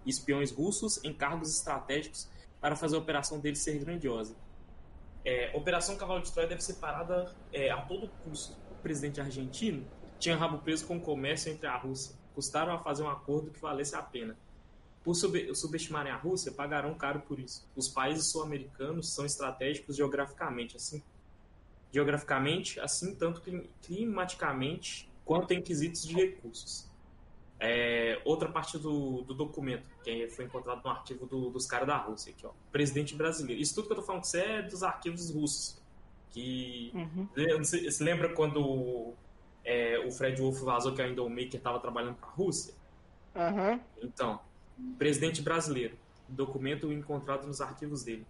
[0.04, 2.28] espiões russos em cargos estratégicos
[2.60, 4.34] para fazer a operação deles ser grandiosa.
[5.24, 8.56] É, Operação Cavalo de Troia deve ser parada é, a todo custo.
[8.72, 9.86] O presidente argentino
[10.18, 12.16] tinha rabo preso com o comércio entre a Rússia.
[12.34, 14.36] Custaram a fazer um acordo que valesse a pena.
[15.04, 17.64] Por sub- subestimarem a Rússia, pagarão caro por isso.
[17.76, 21.00] Os países sul-americanos são estratégicos geograficamente, assim,
[22.00, 26.86] geograficamente, assim tanto clim- climaticamente quanto em quesitos de recursos.
[27.58, 31.96] É, outra parte do, do documento, que foi encontrado no arquivo do- dos caras da
[31.96, 32.50] Rússia, aqui, ó.
[32.70, 33.60] Presidente brasileiro.
[33.62, 35.80] Isso tudo que eu tô falando com você é dos arquivos russos.
[36.30, 36.92] Que.
[36.94, 37.64] Uhum.
[37.64, 39.14] Sei- Você lembra quando
[39.64, 42.74] é, o Fred Wolf vazou que ainda o Maker estava trabalhando para a Rússia?
[43.34, 43.80] Aham.
[44.02, 44.38] Então,
[44.98, 45.96] presidente brasileiro.
[46.28, 48.26] Documento encontrado nos arquivos dele.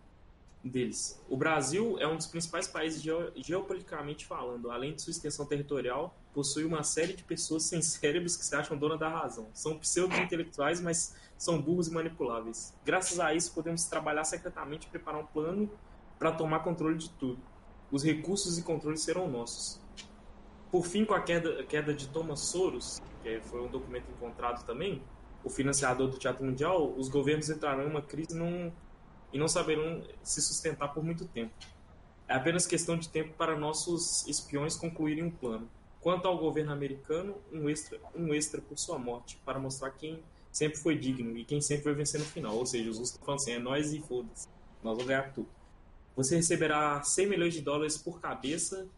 [0.66, 1.22] Deles.
[1.28, 4.70] O Brasil é um dos principais países geo- geopoliticamente falando.
[4.70, 8.76] Além de sua extensão territorial, possui uma série de pessoas sem cérebros que se acham
[8.76, 9.48] dona da razão.
[9.54, 12.74] São pseudo-intelectuais, mas são burros e manipuláveis.
[12.84, 15.70] Graças a isso, podemos trabalhar secretamente e preparar um plano
[16.18, 17.38] para tomar controle de tudo.
[17.90, 19.80] Os recursos e controles serão nossos.
[20.70, 25.02] Por fim, com a queda, queda de Thomas Soros, que foi um documento encontrado também,
[25.44, 28.72] o financiador do Teatro Mundial, os governos entrarão em uma crise não,
[29.32, 31.52] e não saberão se sustentar por muito tempo.
[32.28, 35.68] É apenas questão de tempo para nossos espiões concluírem um plano.
[36.00, 40.78] Quanto ao governo americano, um extra, um extra por sua morte, para mostrar quem sempre
[40.78, 42.56] foi digno e quem sempre vai vencer no final.
[42.56, 44.48] Ou seja, os russos estão falando assim, é nós e foda-se,
[44.82, 45.48] nós vamos ganhar tudo.
[46.16, 48.88] Você receberá 100 milhões de dólares por cabeça.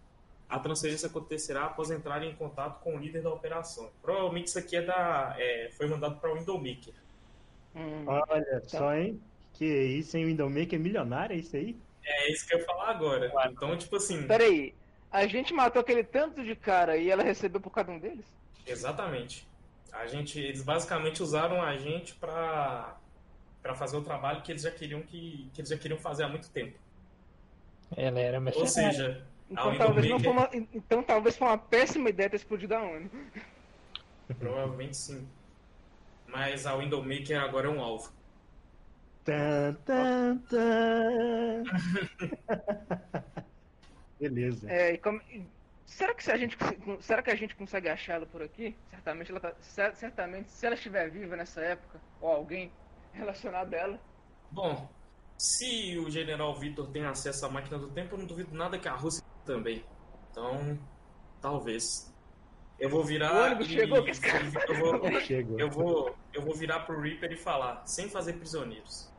[0.48, 3.90] A transferência acontecerá após entrar em contato com o líder da operação.
[4.00, 6.94] Provavelmente isso aqui é da, é, foi mandado para o Windowmaker.
[7.74, 8.04] Hum.
[8.06, 9.20] Olha só, hein?
[9.58, 10.26] Que isso, hein?
[10.26, 11.76] Windowmaker é milionário, é isso aí?
[12.04, 13.36] É isso que eu ia falar agora.
[13.50, 14.74] Então, tipo assim, Peraí,
[15.10, 18.24] a gente matou aquele tanto de cara e ela recebeu por cada um deles?
[18.66, 19.46] exatamente.
[19.92, 22.96] A gente, eles basicamente usaram a gente para
[23.62, 26.28] para fazer o trabalho que eles já queriam que, que eles já queriam fazer há
[26.28, 26.78] muito tempo.
[27.96, 28.68] Ela era Ou mercenária.
[28.68, 32.74] seja, Então a talvez, não foi uma, então talvez foi uma péssima ideia ter explodido
[32.74, 33.10] a ONU.
[34.38, 35.28] provavelmente sim.
[36.26, 38.12] Mas a Windowmaker agora é um alvo.
[39.28, 41.62] Tan, tan, tan.
[44.18, 44.70] Beleza.
[44.72, 45.20] É, e como-
[45.84, 46.56] será que se a gente
[47.00, 48.74] será que a gente consegue achá-la por aqui?
[48.90, 52.72] Certamente ela tá, cer- certamente se ela estiver viva nessa época ou alguém
[53.12, 54.00] relacionado a ela.
[54.50, 54.88] Bom,
[55.36, 58.88] se o General Vitor tem acesso à máquina do tempo, eu não duvido nada que
[58.88, 59.84] a Rússia também.
[60.30, 60.78] Então,
[61.40, 62.10] talvez.
[62.80, 63.34] Eu vou virar.
[63.34, 63.98] O ônibus e- chegou.
[64.68, 69.12] Eu vou, eu vou, eu vou virar pro Reaper e falar, sem fazer prisioneiros.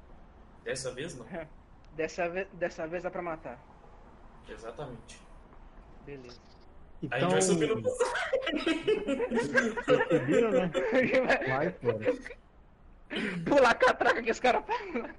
[0.64, 1.26] Dessa vez não.
[1.96, 3.60] Dessa vez, dessa vez dá pra matar.
[4.48, 5.20] Exatamente.
[6.06, 6.40] Beleza.
[6.40, 7.82] A gente Então, vai subir no
[10.26, 10.72] viram, né?
[11.48, 12.14] Vai, fora.
[13.46, 15.16] Pular a catraca que esse cara pega.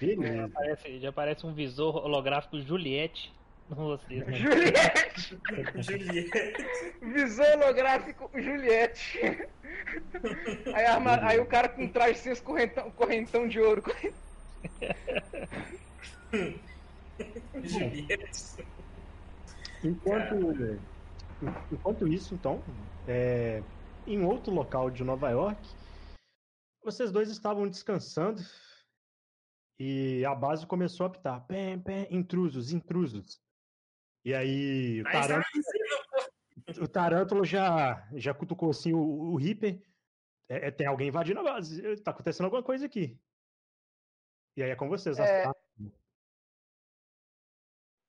[0.00, 0.44] Beleza.
[0.46, 3.32] Aparece, já aparece um visor holográfico Juliette
[3.74, 4.32] vocês, né?
[4.32, 5.38] Juliette!
[5.82, 6.64] Juliette.
[7.02, 9.18] Visor holográfico Juliette.
[10.74, 13.82] Aí, a arma- aí o cara com traje sem os correntão, correntão de ouro.
[17.62, 18.64] Juliette.
[19.84, 20.80] Enquanto,
[21.72, 22.62] enquanto isso, então,
[23.06, 23.62] é,
[24.06, 25.60] em outro local de Nova York,
[26.82, 28.40] vocês dois estavam descansando
[29.78, 31.46] e a base começou a apitar.
[31.46, 33.40] Pem, pem, intrusos, intrusos.
[34.28, 35.64] E aí o Tarântula,
[36.84, 39.80] o Tarântula já, já cutucou assim o, o Reaper.
[40.50, 41.96] É, é, tem alguém invadindo a base.
[42.02, 43.18] Tá acontecendo alguma coisa aqui.
[44.54, 45.18] E aí é com vocês.
[45.18, 45.54] É, as-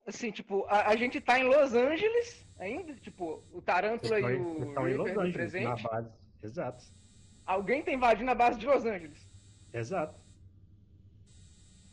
[0.07, 2.93] Assim, tipo, a, a gente tá em Los Angeles ainda.
[2.95, 5.83] Tipo, o Tarântula Vocês e o estão em Los Reaper Angeles, presente.
[5.83, 6.11] na base.
[6.43, 6.85] Exato.
[7.45, 9.25] Alguém tá invadindo a base de Los Angeles.
[9.71, 10.19] Exato.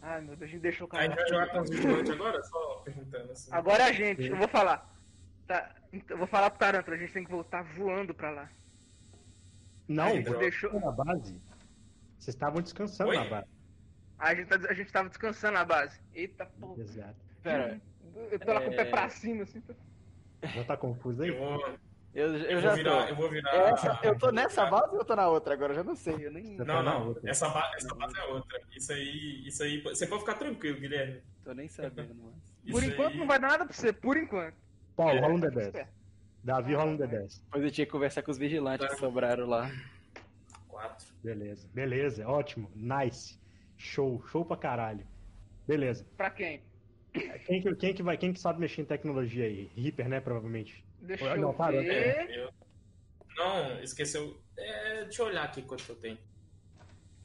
[0.08, 1.20] Ai, meu Deus, a gente deixou o A gente cara.
[1.22, 2.42] vai jogar com os vigilantes agora?
[2.44, 3.50] Só perguntando assim.
[3.52, 4.94] Agora é a gente, eu vou falar.
[5.48, 8.50] Tá, então, eu vou falar pro Tarântula, a gente tem que voltar voando pra lá.
[9.88, 10.38] Não, droga.
[10.38, 10.70] Deixou.
[10.70, 11.40] estavam na base.
[12.18, 13.16] Vocês estavam descansando Oi?
[13.16, 13.48] na base.
[14.18, 16.00] A gente, tá, a gente tava descansando na base.
[16.14, 16.80] Eita porra.
[16.82, 17.16] Exato.
[17.42, 17.80] Pera,
[18.30, 18.84] Eu tô lá com o pé É.
[18.90, 19.62] pra cima, assim.
[20.42, 21.30] Já tá confuso aí?
[21.30, 21.78] Eu vou,
[22.16, 23.02] eu, eu, eu já vou virar.
[23.04, 23.08] tô.
[23.08, 23.54] Eu vou virar.
[23.54, 25.72] Essa- eu tô nessa base ou eu tô na outra agora?
[25.72, 26.26] Eu já não sei.
[26.26, 27.08] Eu nem Não, tá não.
[27.08, 27.30] outra.
[27.30, 28.60] Essa, ba- essa base é outra.
[28.74, 29.80] Isso aí, isso aí.
[29.82, 31.20] Você pode ficar tranquilo, Guilherme.
[31.44, 32.34] tô nem sabendo, mano.
[32.70, 34.54] Por Isso enquanto aí- não vai dar nada pra você, por enquanto.
[34.96, 35.66] Paulo, É, rola um Fica D10.
[35.66, 35.92] esperto.
[36.42, 37.40] Davi, rola um D10.
[37.44, 39.70] Depois eu tinha que conversar com os vigilantes que sobraram lá.
[40.68, 41.06] Quatro.
[41.22, 41.68] Beleza.
[41.74, 42.70] Beleza, ótimo.
[42.74, 43.38] Nice.
[43.76, 44.22] Show.
[44.28, 45.06] Show pra caralho.
[45.66, 46.06] Beleza.
[46.16, 46.62] Pra quem?
[47.46, 49.70] Quem que, quem que vai, quem que sabe mexer em tecnologia aí?
[49.76, 50.84] Reaper, né, provavelmente.
[51.06, 51.88] Deixa Olha, eu não, ver.
[51.88, 52.50] É, eu...
[53.36, 54.36] Não, esqueceu.
[54.56, 56.18] É, deixa eu olhar aqui quanto eu tenho.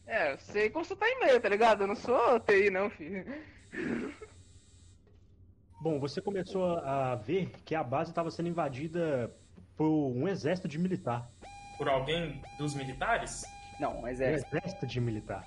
[0.06, 1.82] É, eu sei consultar e-mail, tá ligado?
[1.82, 3.26] Eu não sou TI, não, filho.
[5.82, 9.34] Bom, você começou a ver que a base estava sendo invadida
[9.76, 11.28] por um exército de militar.
[11.78, 13.44] Por alguém dos militares?
[13.80, 15.44] Não, Um é exército de militar.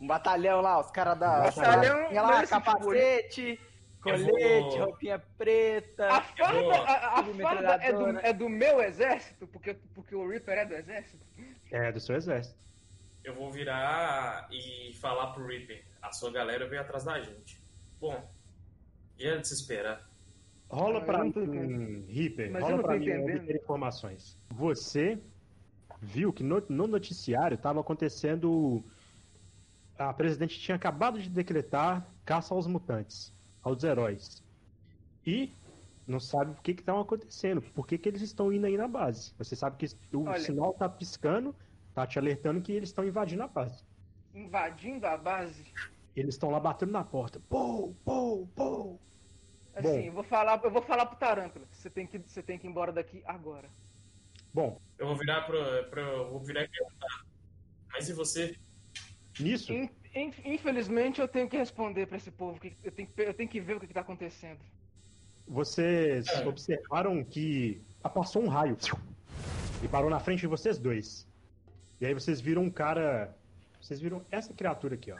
[0.00, 1.42] um batalhão lá, os caras da.
[1.42, 3.60] Batalhão, Tinha lá, tipo, capacete,
[4.12, 6.06] colete, vou- roupinha preta.
[6.08, 9.46] A farda, vou- a, a farda é, do, é do meu exército?
[9.46, 11.24] Porque, porque o Reaper é do exército?
[11.70, 12.58] É, do seu exército.
[13.24, 15.84] Eu vou virar e falar pro Reaper.
[16.00, 17.60] A sua galera veio atrás da gente.
[18.00, 18.28] Bom,
[19.18, 20.08] e era de se esperar.
[20.68, 22.04] Rola Ah, pra mim.
[22.08, 24.38] Reaper, Mas rola pra mim obter informações.
[24.50, 25.18] Você
[26.00, 28.84] viu que no, no noticiário estava acontecendo.
[29.98, 33.32] A presidente tinha acabado de decretar caça aos mutantes,
[33.66, 34.42] aos heróis.
[35.26, 35.52] E
[36.06, 39.34] não sabe o que está acontecendo, por que, que eles estão indo aí na base.
[39.38, 40.38] Você sabe que o Olha.
[40.38, 41.54] sinal tá piscando,
[41.92, 43.82] tá te alertando que eles estão invadindo a base.
[44.32, 45.64] Invadindo a base?
[46.14, 47.40] Eles estão lá batendo na porta.
[47.48, 49.00] Pou, pou, pou.
[49.74, 49.98] Assim, Bom.
[50.06, 51.66] eu vou falar, eu vou falar pro Tarântula.
[51.72, 53.68] Você tem que, você tem que ir embora daqui agora.
[54.54, 55.58] Bom, Eu vou virar pro.
[55.90, 57.26] pro eu vou virar e perguntar.
[57.92, 58.56] Mas e você?
[59.38, 59.90] nisso, in-
[60.44, 62.58] infelizmente eu tenho que responder pra esse povo.
[62.58, 64.60] que Eu tenho que, eu tenho que ver o que, que tá acontecendo.
[65.46, 66.46] vocês É.
[66.46, 67.82] observaram que
[68.14, 68.76] passou um raio
[69.82, 71.28] e parou na frente de vocês dois.
[72.00, 73.36] E aí vocês viram um cara.
[73.80, 75.18] Vocês viram essa criatura aqui, ó.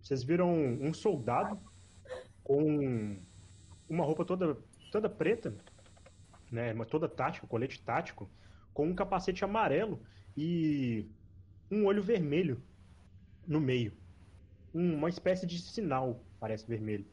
[0.00, 1.58] Vocês viram um soldado
[2.44, 3.18] com
[3.88, 4.56] uma roupa toda,
[4.92, 5.54] toda preta,
[6.50, 6.72] né?
[6.72, 8.30] Uma toda tática, colete tático,
[8.72, 10.00] com um capacete amarelo
[10.36, 11.06] e
[11.70, 12.62] um olho vermelho
[13.46, 13.92] no meio.
[14.76, 17.06] Um- uma espécie de sinal, parece vermelho.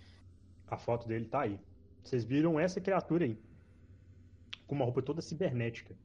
[0.67, 1.57] A foto dele tá aí.
[2.03, 3.37] Vocês viram essa criatura aí.
[4.67, 5.95] Com uma roupa toda cibernética.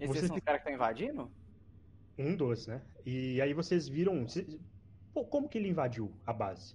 [0.00, 1.30] Esses Vocês são os caras que estão invadindo?
[2.18, 2.82] Um dos, né?
[3.06, 4.26] E aí vocês viram.
[5.14, 6.74] Pô, como que ele invadiu a base?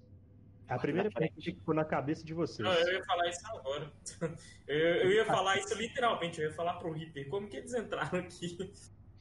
[0.67, 2.67] É a primeira pergunta que ficou na cabeça de vocês.
[2.67, 3.91] Não, eu ia falar isso agora.
[4.67, 6.41] Eu, eu ia falar isso literalmente.
[6.41, 7.29] Eu ia falar pro Reaper.
[7.29, 8.57] Como que eles entraram aqui?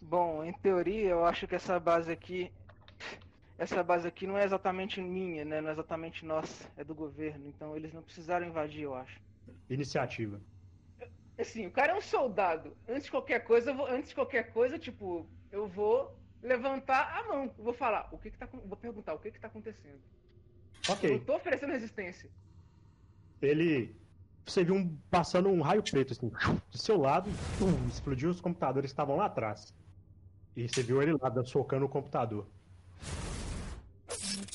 [0.00, 2.50] Bom, em teoria, eu acho que essa base aqui.
[3.56, 5.60] Essa base aqui não é exatamente minha, né?
[5.60, 7.48] Não é exatamente nossa, é do governo.
[7.48, 9.20] Então eles não precisaram invadir, eu acho.
[9.70, 10.40] Iniciativa.
[11.38, 12.76] Assim, o cara é um soldado.
[12.88, 17.28] Antes de qualquer coisa, eu vou, antes de qualquer coisa, tipo, eu vou levantar a
[17.28, 17.44] mão.
[17.56, 20.00] Eu vou falar, o que que tá, vou perguntar o que que tá acontecendo.
[20.88, 21.10] Eu Ok.
[21.10, 22.28] não tô oferecendo resistência.
[23.40, 23.94] Ele.
[24.46, 26.28] Você viu um, passando um raio preto assim,
[26.70, 29.74] do seu lado, pum, explodiu os computadores que estavam lá atrás.
[30.54, 32.46] E você viu ele lá da- socando o computador.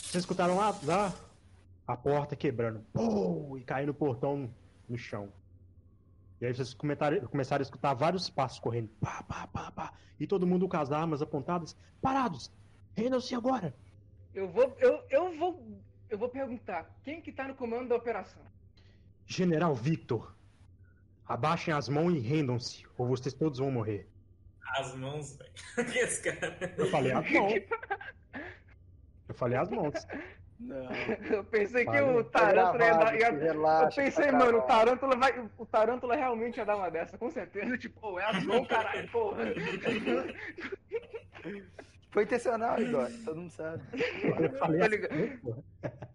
[0.10, 1.13] Vocês escutaram lá, lá
[1.86, 4.52] a porta quebrando, pum, e caindo o portão
[4.88, 5.32] no chão.
[6.41, 10.48] E aí vocês começaram a escutar vários passos correndo, pá, pá, pá, pá, e todo
[10.48, 12.52] mundo com as armas apontadas, parados,
[12.98, 13.72] rendam-se agora.
[14.34, 18.41] Eu vou, eu, eu vou eu vou perguntar, quem que tá no comando da operação?
[19.28, 20.36] General Victor,
[21.24, 24.10] abaixem as mãos e rendam-se, ou vocês todos vão morrer.
[24.76, 25.54] As mãos, velho.
[26.80, 27.54] Eu falei as mãos.
[29.39, 29.93] Eu falei as mãos.
[30.60, 30.91] Não.
[31.32, 32.17] Eu pensei que Valeu.
[32.17, 33.15] o Tarântula ia dar.
[33.17, 34.62] ia- Eu Relaxa, pensei, tá mano, o.
[34.63, 35.49] Tarântula vai.
[35.58, 37.78] O Tarântula realmente ia dar uma dessa, com certeza.
[37.78, 39.43] Tipo, oh, é as mãos, caralho, porra.
[42.12, 43.08] Foi intencional, Igor.
[43.23, 43.82] Todo mundo sabe.
[43.93, 45.15] Eu falei Tá as ligado?
[45.17, 45.63] mãos, porra.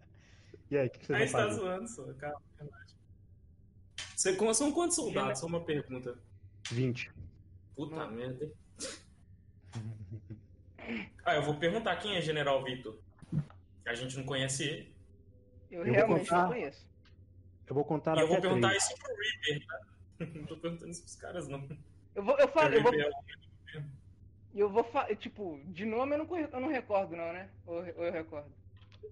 [0.71, 1.59] E aí, o que que Aí você vão tá fazer?
[1.61, 2.13] zoando, só.
[2.13, 2.95] Calma, relaxa.
[4.15, 5.39] Você são quantos soldados?
[5.39, 6.17] Só uma pergunta.
[6.71, 7.11] 20.
[7.75, 8.45] Puta merda.
[8.45, 8.51] hein?
[11.23, 12.97] Ah, eu vou perguntar quem é General Vitor.
[13.87, 14.95] A gente não conhece ele.
[15.69, 16.87] Eu vou realmente contar- não conheço.
[17.67, 18.83] Eu vou contar E eu vou perguntar três.
[18.83, 19.79] isso pro Reaper, tá?
[20.39, 21.67] Não tô perguntando isso pros caras, não.
[22.15, 23.11] Eu vou, eu falo, eu vou, Reaper
[24.53, 27.49] eu vou fa- tipo, de nome eu não, eu não recordo, não, né?
[27.65, 28.49] Ou, ou eu recordo?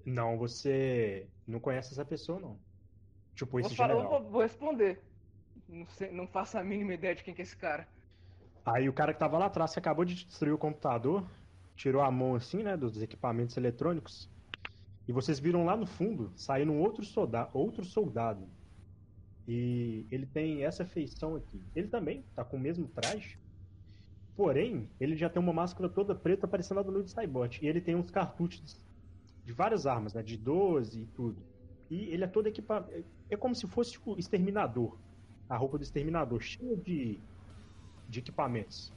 [0.05, 2.57] Não, você não conhece essa pessoa, não.
[3.35, 4.21] Tipo, Vou, esse falar, eu general.
[4.21, 5.01] vou, vou responder.
[5.67, 7.87] Não, sei, não faço a mínima ideia de quem que é esse cara.
[8.65, 11.29] Aí o cara que tava lá atrás, você acabou de destruir o computador,
[11.75, 14.29] tirou a mão assim, né, dos equipamentos eletrônicos,
[15.07, 18.47] e vocês viram lá no fundo, saindo um outro soldado, outro soldado.
[19.47, 21.61] E ele tem essa feição aqui.
[21.75, 23.37] Ele também tá com o mesmo traje,
[24.35, 27.63] porém, ele já tem uma máscara toda preta parecendo a do Luke Skybot.
[27.63, 28.83] E ele tem uns cartuchos
[29.45, 31.41] de várias armas, né, de 12 e tudo.
[31.89, 32.89] E ele é todo equipado,
[33.29, 34.97] é como se fosse o exterminador.
[35.49, 37.19] A roupa do exterminador, cheia de
[38.13, 38.93] de equipamentos.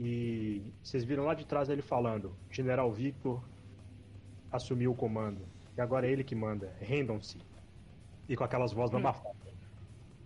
[0.00, 3.42] E vocês viram lá de trás ele falando: General Victor
[4.52, 5.40] assumiu o comando.
[5.76, 6.72] E agora é ele que manda.
[6.80, 7.38] Rendam-se.
[8.28, 8.98] E com aquelas vozes Hum.
[8.98, 9.36] abafadas.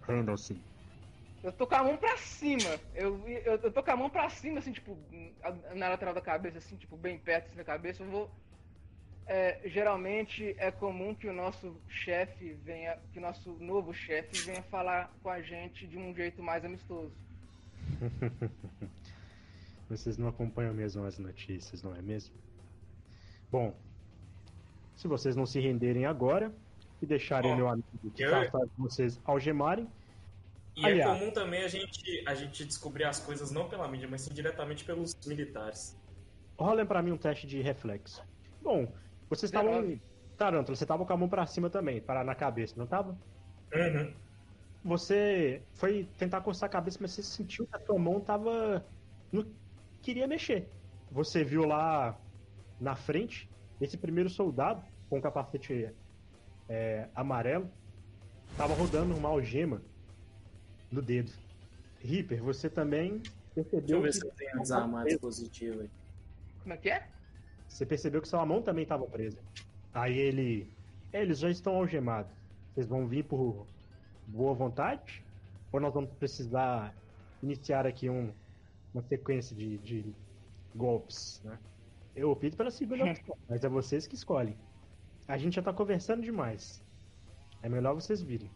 [0.03, 0.61] Rendam-se.
[1.43, 2.69] Eu tô com a mão pra cima.
[2.95, 4.97] Eu, eu, eu tô com a mão pra cima, assim, tipo,
[5.75, 8.03] na lateral da cabeça, assim, tipo, bem perto assim, da cabeça.
[8.03, 8.31] Eu vou.
[9.29, 14.63] É, geralmente é comum que o nosso chefe venha, que o nosso novo chefe venha
[14.63, 17.13] falar com a gente de um jeito mais amistoso.
[19.89, 22.35] Vocês não acompanham mesmo as notícias, não é mesmo?
[23.51, 23.73] Bom,
[24.97, 26.53] se vocês não se renderem agora
[27.01, 29.87] e deixarem Ó, meu amigo que eu- tá de vocês algemarem,
[30.75, 31.11] E Aliás.
[31.17, 34.35] é comum também a gente, a gente descobrir as coisas não pela mídia, mas sim
[34.35, 35.97] diretamente pelos militares.
[36.59, 38.23] rolem pra mim um teste de reflexo.
[38.63, 38.87] Bom,
[39.31, 39.99] vocês estavam.
[40.37, 43.17] Tarântula, você tava com a mão pra cima também, parar na cabeça, não tava?
[43.75, 44.13] Uhum.
[44.85, 48.85] Você foi tentar coçar a cabeça, mas você sentiu que a sua mão tava.
[49.33, 49.45] não
[50.03, 50.69] queria mexer.
[51.11, 52.19] Você viu lá
[52.81, 53.49] na frente
[53.81, 55.91] esse primeiro soldado com o capacete
[56.69, 57.71] é, amarelo
[58.57, 59.83] tava rodando uma algema
[60.91, 61.33] no dedo.
[62.01, 63.23] Reaper, você também
[63.55, 65.91] Deixa eu percebeu ver que se eu tenho desarmado dispositivo aí.
[66.63, 67.09] Como é que é?
[67.69, 69.39] você percebeu que sua mão também estava presa.
[69.93, 70.71] Aí ele,
[71.13, 72.33] "É, eles já estão algemados.
[72.75, 73.67] Vocês vão vir por
[74.27, 75.23] boa vontade?
[75.73, 76.95] Ou nós vamos precisar
[77.43, 78.33] iniciar aqui um,
[78.95, 80.15] uma sequência de, de
[80.75, 81.59] golpes, né?
[82.17, 84.57] Eu opto pela segunda opção, mas é vocês que escolhem.
[85.29, 86.83] A gente já tá conversando demais.
[87.63, 88.51] É melhor vocês virem.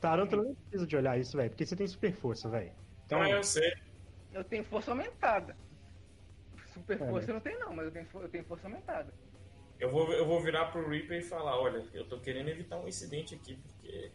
[0.00, 2.72] Tarântula não precisa de olhar isso, velho, porque você tem super força, velho.
[3.06, 3.72] Então eu sei.
[4.32, 5.56] Eu tenho força aumentada.
[6.72, 9.12] Super É, força eu não tenho, não, mas eu tenho, eu tenho força aumentada.
[9.78, 12.88] Eu vou, eu vou virar pro Reaper e falar, olha, eu tô querendo evitar um
[12.88, 14.10] incidente aqui, porque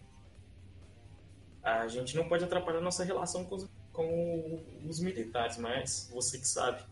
[1.61, 6.47] a gente não pode atrapalhar nossa relação com os, com os militares, mas você que
[6.47, 6.83] sabe.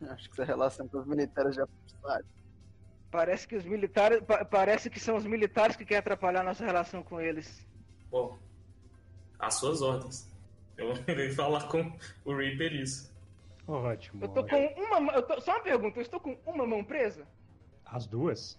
[0.10, 1.66] Acho que essa relação com os militares já
[2.02, 2.24] sabe.
[3.10, 4.20] Parece que os militares.
[4.22, 7.64] pa- parece que são os militares que querem atrapalhar a nossa relação com eles.
[8.10, 8.38] Bom,
[9.38, 10.28] às suas ordens.
[10.76, 13.12] Eu irei falar com o Reaper isso.
[13.66, 14.24] Ótimo.
[14.24, 14.84] Eu tô com ótimo.
[14.86, 15.14] uma mão.
[15.14, 17.26] eu tô- Só uma pergunta, eu estou com uma mão presa?
[17.86, 18.58] As duas?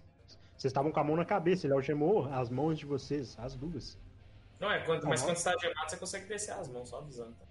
[0.56, 3.98] Vocês estavam com a mão na cabeça, ele algemou as mãos de vocês, as duas.
[4.58, 5.30] Não é, quando, mas Aham.
[5.32, 7.34] quando você tá gemado, você consegue descer as mãos, só avisando.
[7.34, 7.45] Tá?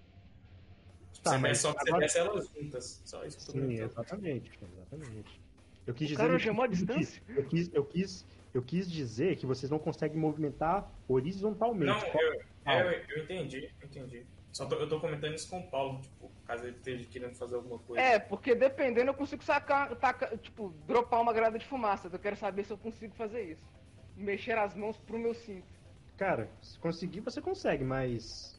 [1.25, 3.01] Tá, você mas só que você agora- desce elas juntas.
[3.03, 5.41] Só isso que eu tô Sim, exatamente, exatamente.
[5.87, 6.21] Eu quis O dizer.
[6.21, 7.21] cara de- distância?
[7.27, 11.85] Eu quis, eu quis, eu quis dizer que vocês não conseguem movimentar horizontalmente.
[11.85, 14.25] Não, eu, é, eu, eu entendi, eu entendi.
[14.51, 17.55] Só tô, eu tô comentando isso com o Paulo, tipo, caso ele esteja querendo fazer
[17.55, 18.01] alguma coisa.
[18.01, 22.07] É, porque dependendo eu consigo sacar, tacar, tipo, dropar uma granada de fumaça.
[22.11, 23.67] Eu quero saber se eu consigo fazer isso.
[24.15, 25.67] Mexer as mãos pro meu cinto.
[26.15, 28.54] Cara, se conseguir, você consegue, mas.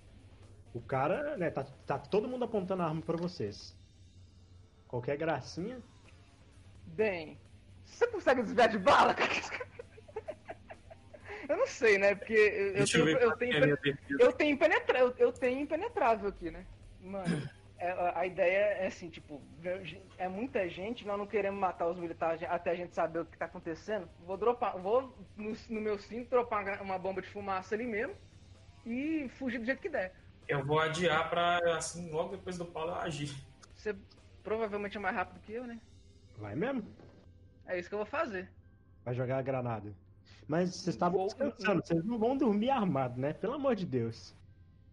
[0.77, 3.75] O cara, né, tá, tá todo mundo apontando a arma pra vocês.
[4.87, 5.83] Qualquer gracinha.
[6.85, 7.41] Bem,
[7.83, 9.17] você consegue desviar de bala?
[11.49, 12.15] eu não sei, né?
[12.15, 13.61] Porque eu, tenho, eu tenho, que é
[14.21, 16.67] eu tenho impenetra- eu, eu tenho impenetrável aqui, né?
[17.01, 17.49] Mano,
[17.79, 19.43] É, a- ideia é assim, tipo,
[20.19, 23.39] é muita gente, nós não queremos matar os militares até a gente saber o que
[23.39, 24.11] tá acontecendo.
[24.19, 28.15] Vou dropar, vou no, no meu cinto dropar uma bomba de fumaça ali mesmo
[28.85, 30.26] e fugir do jeito que der.
[30.49, 33.35] Eu vou adiar pra, assim, logo depois do Paulo eu agir.
[33.75, 33.97] Você
[34.43, 35.81] provavelmente é mais rápido que eu, né?
[36.39, 36.85] Vai mesmo?
[37.67, 38.49] É isso que eu vou fazer.
[39.05, 39.93] Vai jogar a granada.
[40.47, 43.33] Mas vocês estavam Vou- descansando, vocês não vão dormir armados, né?
[43.33, 44.35] Pelo amor de Deus.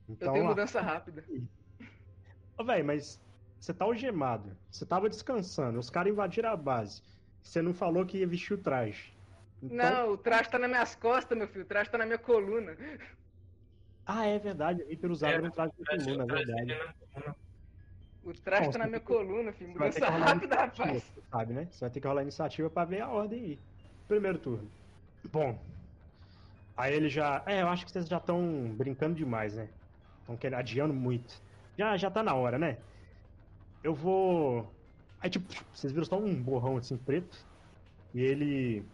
[0.10, 1.24] Eu Então, tenho ó, mudança rápida.
[2.58, 3.22] Ô, véi, mas
[3.60, 4.58] você tá algemado.
[4.72, 5.78] Você tava descansando.
[5.80, 7.04] Os caras invadiram a base.
[7.44, 9.14] Você não falou que ia vestir o traje.
[9.62, 11.64] Então- Não, o traje tá nas minhas costas, meu filho.
[11.64, 12.76] O traje tá na minha coluna.
[14.06, 14.82] Ah, é verdade.
[14.84, 16.66] O Reaper usava É, um traje de Traz- coluna, é verdade.
[17.26, 17.36] na.
[18.26, 19.74] O traje tá na minha coluna, filho.
[19.74, 21.04] Você vai ter Mudança que rolar rápida, rapaz.
[21.04, 21.68] você sabe, né?
[21.72, 23.60] Você vai ter que rolar iniciativa pra ver a ordem aí.
[24.08, 24.70] Primeiro turno.
[25.32, 25.58] Bom.
[26.76, 27.44] Aí ele já.
[27.46, 29.70] É, eu acho que vocês já estão brincando demais, né?
[30.28, 31.42] Estão adiando muito.
[31.78, 32.78] Já, já tá na hora, né?
[33.84, 34.72] Eu vou.
[35.22, 37.38] Aí, tipo, vocês viram só um borrão assim preto.
[38.14, 38.86] E ele.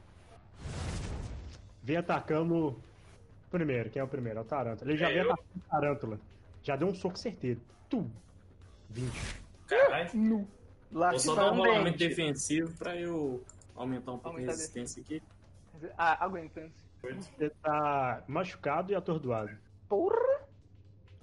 [1.84, 2.82] Vem atacando.
[3.50, 4.40] Primeiro, quem é o primeiro?
[4.40, 4.90] É o Tarântula.
[4.92, 5.32] Ele já É eu.
[5.32, 6.20] atacando o Tarântula.
[6.62, 7.60] Já deu um soco certeiro.
[7.90, 8.10] Tu!
[8.90, 9.12] 20.
[9.68, 10.48] Caralho.
[10.92, 13.44] Lá Vou só dar um rolamento defensivo pra eu
[13.76, 15.22] aumentar um pouco a Aumentar a resistência aqui.
[15.98, 16.72] Ah, aguentando.
[17.02, 19.52] Você tá machucado e atordoado.
[19.88, 20.16] Porra!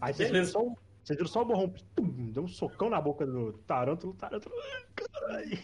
[0.01, 0.53] Aí vocês viram Beleza.
[0.53, 0.75] só, um-
[1.05, 1.75] vocês viram só o borrão.
[1.95, 4.15] Tum, deu um socão na boca do Tarântula.
[4.15, 4.55] Tarântula.
[4.95, 5.59] Caralho.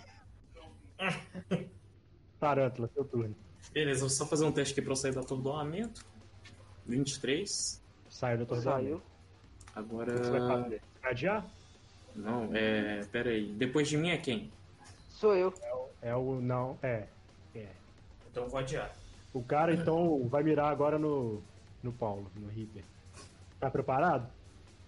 [2.38, 3.34] Tarântula, seu turno.
[3.72, 6.04] Beleza, vou só fazer um teste aqui pra eu sair do atordoamento.
[6.86, 7.82] 23.
[8.08, 8.84] Saiu do atordoamento.
[8.84, 9.02] Saiu.
[9.74, 10.14] Agora.
[10.14, 10.82] O que você vai fazer?
[11.00, 11.46] Vai adiar?
[12.14, 13.04] Não, é.
[13.10, 13.52] Pera aí.
[13.52, 14.50] Depois de mim é quem?
[15.08, 15.52] Sou eu.
[16.00, 16.40] É o.
[16.40, 17.06] Não, é.
[18.32, 18.90] Então eu vou adiar.
[19.34, 21.42] O cara então vai mirar agora no.
[21.82, 22.84] No Paulo, no Reaper.
[23.58, 24.30] Tá preparado?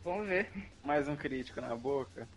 [0.02, 0.48] Vamos ver.
[0.82, 2.28] Mais um crítico na boca.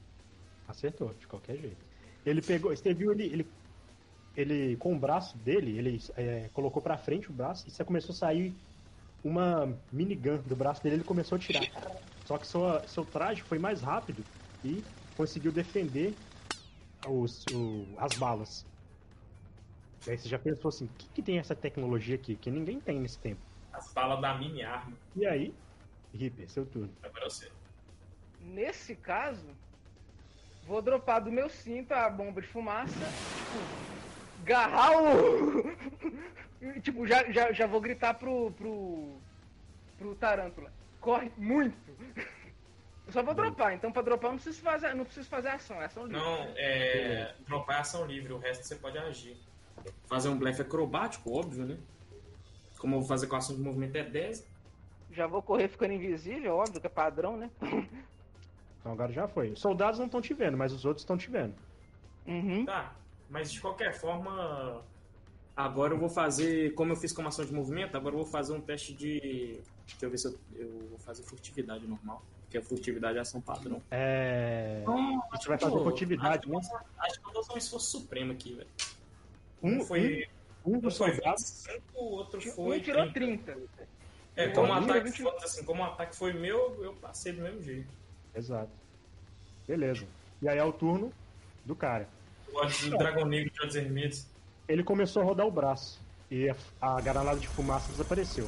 [0.67, 1.77] Acertou, de qualquer jeito.
[2.25, 2.75] Ele pegou.
[2.75, 3.25] Você viu ele.
[3.25, 3.47] Ele,
[4.35, 8.13] ele com o braço dele, ele é, colocou pra frente o braço e você começou
[8.13, 8.53] a sair
[9.27, 11.65] uma minigun do braço dele ele começou a tirar.
[12.25, 14.23] Só que sua, seu traje foi mais rápido
[14.63, 14.83] e
[15.15, 16.13] conseguiu defender
[17.07, 18.65] os, o- as balas.
[20.05, 22.79] E aí você já pensou assim, o que, que tem essa tecnologia aqui que ninguém
[22.79, 23.41] tem nesse tempo?
[23.73, 24.93] As balas da mini arma.
[25.15, 25.53] E aí,
[26.13, 26.89] Reaper, seu turno.
[27.03, 27.49] Agora eu sei.
[28.41, 29.45] Nesse caso,
[30.65, 32.93] vou dropar do meu cinto a bomba de fumaça.
[32.93, 34.91] Tipo, agarrar
[36.81, 38.51] tipo, já, já, já vou gritar pro.
[38.51, 39.17] pro.
[39.97, 40.71] pro Tarântula.
[40.99, 41.77] Corre muito!
[43.05, 45.81] Eu só vou dropar, então pra dropar eu não preciso fazer, não preciso fazer ação,
[45.81, 46.19] é ação livre.
[46.19, 47.33] Não, é.
[47.47, 49.37] Dropar é ação livre, o resto você pode agir.
[50.07, 51.77] Fazer um blefe acrobático, óbvio, né?
[52.77, 54.45] Como eu vou fazer com a ação de movimento é 10.
[55.11, 57.49] Já vou correr ficando invisível, óbvio que é padrão, né?
[58.79, 59.51] Então agora já foi.
[59.51, 61.55] Os soldados não estão te vendo, mas os outros estão te vendo.
[62.25, 62.65] Uhum.
[62.65, 62.93] Tá,
[63.29, 64.83] mas de qualquer forma.
[65.57, 66.75] Agora eu vou fazer.
[66.75, 69.59] Como eu fiz com ação de movimento, agora eu vou fazer um teste de.
[69.87, 72.21] Deixa eu ver se eu, eu vou fazer furtividade normal.
[72.43, 73.81] Porque a furtividade é ação padrão.
[73.89, 74.79] É.
[74.83, 76.57] Então, A gente vai fazer furtividade, né?
[76.99, 78.69] Acho que eu vou usar um esforço supremo aqui, velho.
[79.63, 80.27] Um, Um foi.
[80.63, 81.63] um, um Um dos soldados.
[81.67, 82.79] 25, o outro Um foi.
[82.79, 83.51] tirou 30.
[83.53, 83.87] 30.
[84.35, 85.21] É, como o ataque, 20.
[85.23, 87.89] foi, assim, como o ataque foi meu, eu passei do mesmo jeito.
[88.35, 88.69] Exato.
[89.67, 90.05] Beleza.
[90.39, 91.11] E aí é o turno
[91.65, 92.07] do cara.
[92.51, 94.27] Gosto de Dragão Negro de olhos vermelhos.
[94.67, 96.01] Ele começou a rodar o braço.
[96.29, 98.47] E a, a granada de fumaça desapareceu.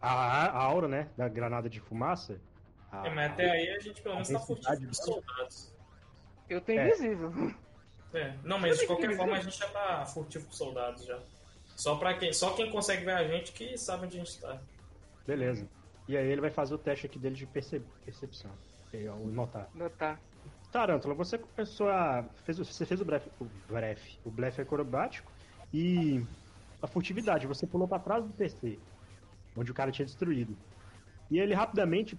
[0.00, 1.08] A, a aura, né?
[1.16, 2.38] Da granada de fumaça.
[2.90, 5.72] a- É, mas até aí a gente pelo menos tá furtivo dos soldados.
[6.48, 6.88] Eu tenho É.
[6.88, 7.32] invisível.
[8.12, 11.18] É, não, mas de qualquer que forma a gente já tá furtivo com soldados já.
[11.74, 14.60] Só, pra quem, só quem consegue ver a gente que sabe onde a gente tá.
[15.26, 15.66] Beleza.
[16.06, 18.50] E aí ele vai fazer o teste aqui dele de perce- percepção.
[18.92, 19.68] O notar.
[19.74, 20.20] Notar.
[20.78, 22.24] Tarântula, você começou a.
[22.44, 25.30] Fez, você fez o blefe, o blefe, o blefe acrobático
[25.72, 26.20] e
[26.82, 27.46] a furtividade.
[27.46, 28.76] Você pulou pra trás do PC,
[29.56, 30.56] onde o cara tinha destruído.
[31.30, 32.18] E ele rapidamente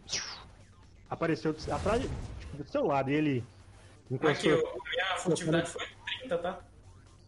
[1.09, 3.11] apareceu do- atrás tipo, do seu lado.
[3.11, 3.43] E ele
[4.21, 4.57] Aqui, eu,
[4.89, 5.85] minha furtividade foi
[6.19, 6.61] 30, tá?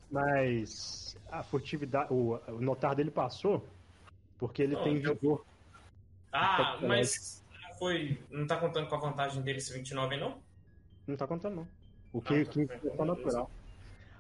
[0.10, 2.08] Mas a furtividade.
[2.14, 3.68] O, o notar dele passou
[4.38, 5.46] porque ele Não, tem eu- vigor.
[6.32, 8.18] Ah, mas não foi.
[8.32, 10.47] Não tá contando com a vantagem dele esse 29 aí, não?
[11.08, 11.68] Não tá contando, não.
[12.14, 13.50] O que, Ah, tá que bem, é natural.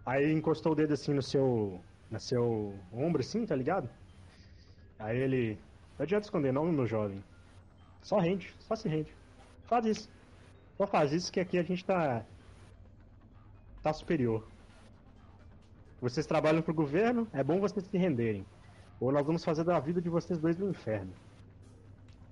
[0.05, 1.81] Aí encostou o dedo assim no seu.
[2.09, 3.89] no seu ombro, assim, tá ligado?
[4.97, 5.59] Aí ele.
[5.97, 7.23] Não adianta esconder, não, meu jovem.
[8.01, 9.13] Só rende, só se rende.
[9.65, 10.09] Faz isso.
[10.77, 12.23] Só faz isso que aqui a gente tá.
[13.83, 14.47] tá superior.
[15.99, 18.45] Vocês trabalham pro governo, é bom vocês se renderem.
[18.99, 21.11] Ou nós vamos fazer da vida de vocês dois no inferno.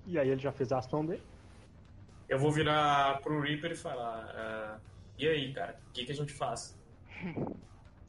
[0.06, 1.22] E aí ele já fez a ação dele.
[2.28, 4.30] Eu vou virar pro Reaper e falar.
[4.34, 4.78] ah,
[5.18, 6.76] e aí, cara, o que, que a gente faz?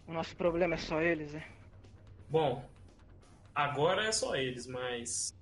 [0.08, 1.46] O nosso problema é só eles, é?
[2.30, 2.64] Bom,
[3.54, 5.34] agora é só eles, mas.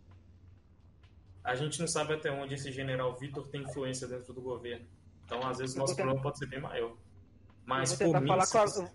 [1.44, 4.84] A gente não sabe até onde esse general Vitor tem influência dentro do governo.
[5.24, 6.96] Então, às vezes, Eu nosso tentar- problema pode ser bem maior.
[7.64, 8.92] Mas, por mim, falar se, com a- você,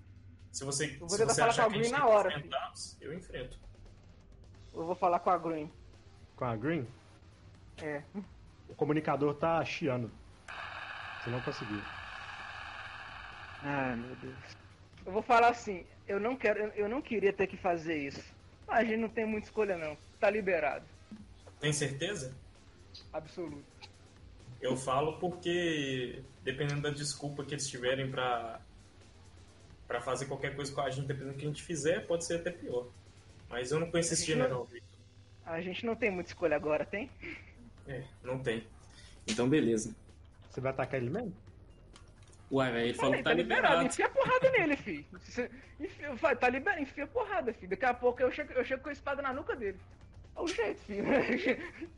[0.50, 2.42] se você, vou se você falar achar com a que a gente Green na hora,
[3.00, 3.56] eu enfrento.
[4.74, 5.70] Eu vou falar com a Green.
[6.34, 6.84] Com a Green,
[7.80, 8.02] É.
[8.70, 10.10] o comunicador tá chiando.
[11.22, 11.80] Você não conseguiu.
[13.62, 14.34] Ai, meu Deus.
[15.04, 18.24] Eu vou falar assim, eu não quero, eu- não queria ter que fazer isso.
[18.68, 19.96] A gente não tem muita escolha não.
[20.18, 20.84] Tá liberado.
[21.58, 22.34] Tem certeza?
[23.12, 23.64] Absoluto.
[24.60, 28.60] Eu falo porque, dependendo da desculpa que eles tiverem pra,
[29.88, 32.36] pra fazer qualquer coisa com a gente, dependendo do que a gente fizer, pode ser
[32.36, 32.86] até pior.
[33.48, 34.88] Mas eu não conheço esse não- general Vitor.
[35.46, 37.10] A gente não tem muita escolha agora, tem?
[37.90, 38.66] É, não tem.
[39.26, 39.94] Então, beleza.
[40.48, 41.34] Você vai atacar ele mesmo?
[42.50, 43.84] Uai, velho, ele falou que tá liberado.
[43.84, 45.04] Enfia a porrada nele, filho.
[45.78, 47.70] Enfia, tá liberado, enfia porrada, filho.
[47.70, 49.78] Daqui a pouco eu chego, eu chego com a espada na nuca dele.
[50.36, 51.04] É o jeito, filho.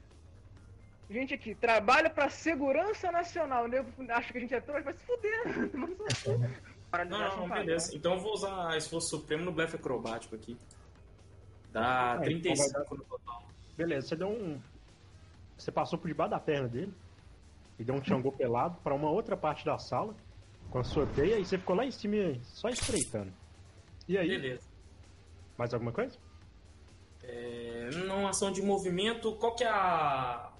[1.11, 3.67] Gente aqui, trabalha pra segurança nacional.
[3.69, 5.43] Nego acha que a gente é trouxa, vai se fuder.
[6.91, 7.95] Para de Não, não, não, beleza.
[7.97, 10.57] Então eu vou usar esforço supremo no blefe acrobático aqui.
[11.71, 13.43] Dá É, 35 no total.
[13.77, 14.61] Beleza, você deu um.
[15.57, 16.93] Você passou por debaixo da perna dele
[17.79, 20.15] e deu um Xangô pelado pra uma outra parte da sala
[20.71, 23.33] com a sua teia e você ficou lá em cima só espreitando.
[24.09, 24.69] E aí, Beleza.
[25.57, 26.19] mais alguma coisa?
[27.23, 30.51] É, numa ação de movimento, qual que é a.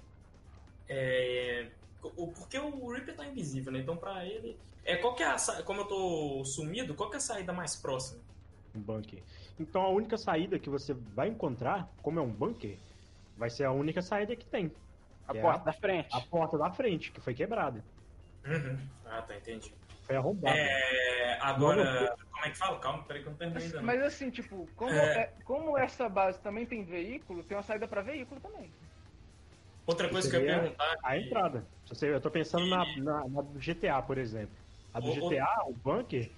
[0.87, 1.67] É,
[2.01, 3.79] o, porque o Reaper tá invisível, né?
[3.79, 4.57] Então pra ele.
[4.85, 5.37] É, qual que é a.
[5.65, 8.21] Como eu tô sumido, qual que é a saída mais próxima?
[8.75, 9.21] Um bunker.
[9.59, 12.77] Então a única saída que você vai encontrar, como é um bunker,
[13.37, 14.71] vai ser a única saída que tem.
[15.27, 16.09] A que é porta da frente.
[16.15, 17.83] a porta da frente, que foi quebrada.
[18.45, 18.77] Uhum.
[19.05, 19.73] Ah, tá, entendi.
[20.01, 20.57] Foi arrombada.
[20.57, 22.13] É, agora.
[22.31, 22.77] Como é que fala?
[22.79, 23.77] Calma, peraí que eu não terminei ainda.
[23.77, 23.85] não.
[23.85, 25.21] Mas assim, tipo, como, É.
[25.21, 28.69] é- como essa base também tem veículo, tem uma saída pra veículo também.
[29.85, 30.95] Outra coisa que eu ia perguntar.
[31.03, 31.65] A que- entrada.
[32.01, 34.55] Eu tô pensando na, na, na do GTA, por exemplo.
[34.93, 36.29] A do O- o- GTA, o bunker,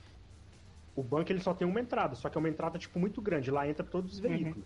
[0.96, 3.50] o bunker ele só tem uma entrada, só que é uma entrada tipo muito grande.
[3.52, 4.66] Lá entra todos os veículos.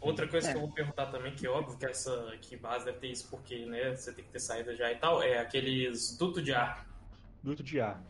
[0.00, 0.52] Outra coisa É.
[0.52, 3.28] que eu vou perguntar também, que é óbvio que essa que base deve ter isso,
[3.28, 6.86] porque né, você tem que ter saída já e tal, é aqueles duto de ar.
[7.42, 8.00] Duto de ar.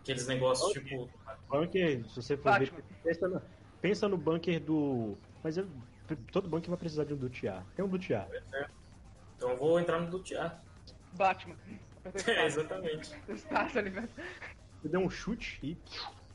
[0.00, 1.08] Aqueles negócios tipo.
[1.48, 3.42] Bunker, se você for ver, pensa no,
[3.80, 5.16] pensa no bunker do.
[5.42, 5.68] Mas eu-
[6.30, 7.64] todo bunker vai precisar de um duto de ar.
[7.74, 8.28] Tem um duto de ar.
[9.36, 10.62] Então eu vou entrar no duto de ar.
[11.14, 11.56] Batman.
[12.28, 13.20] É, exatamente.
[13.28, 14.08] Espaço ali, velho.
[14.80, 15.76] Você deu um chute e,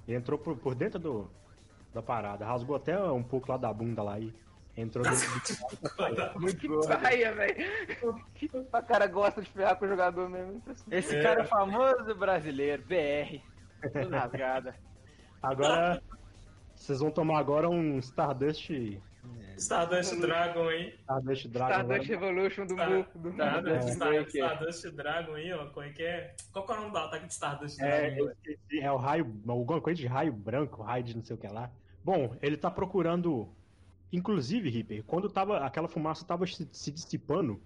[0.06, 1.32] e entrou por, por dentro do,
[1.94, 2.46] da parada.
[2.46, 4.34] Rasgou até um pouco lá da bunda lá e
[4.78, 5.56] entrou dentro
[6.34, 6.40] do.
[6.40, 7.56] Muito Que paia, velho.
[8.36, 10.62] Que a cara gosta de ferrar com o jogador mesmo.
[10.90, 11.22] Esse É.
[11.24, 13.42] cara é famoso brasileiro, BR.
[13.92, 14.76] Tudo rasgada.
[15.42, 16.02] Agora.
[16.76, 18.72] Vocês vão tomar agora um Stardust.
[19.56, 20.96] Stardust Dragon aí.
[21.02, 21.74] Stardust Dragon.
[21.74, 22.10] Stardust.
[22.10, 22.90] Revolution do Tá.
[22.90, 23.06] Mu.
[23.14, 23.92] Do Stardust, É.
[23.92, 24.22] Star- É.
[24.24, 25.66] Stardust Dragon aí, ó.
[25.68, 26.34] Como é que é?
[26.52, 28.32] Qual que é o nome do ataque de Stardust É, Dragon?
[28.32, 29.32] esqueci, é o raio.
[29.48, 31.70] Alguma coisa de raio branco, raio de não sei o que lá.
[32.04, 33.48] Bom, ele tá procurando.
[34.12, 37.62] Inclusive, Ripper, quando tava, aquela fumaça tava se, se dissipando,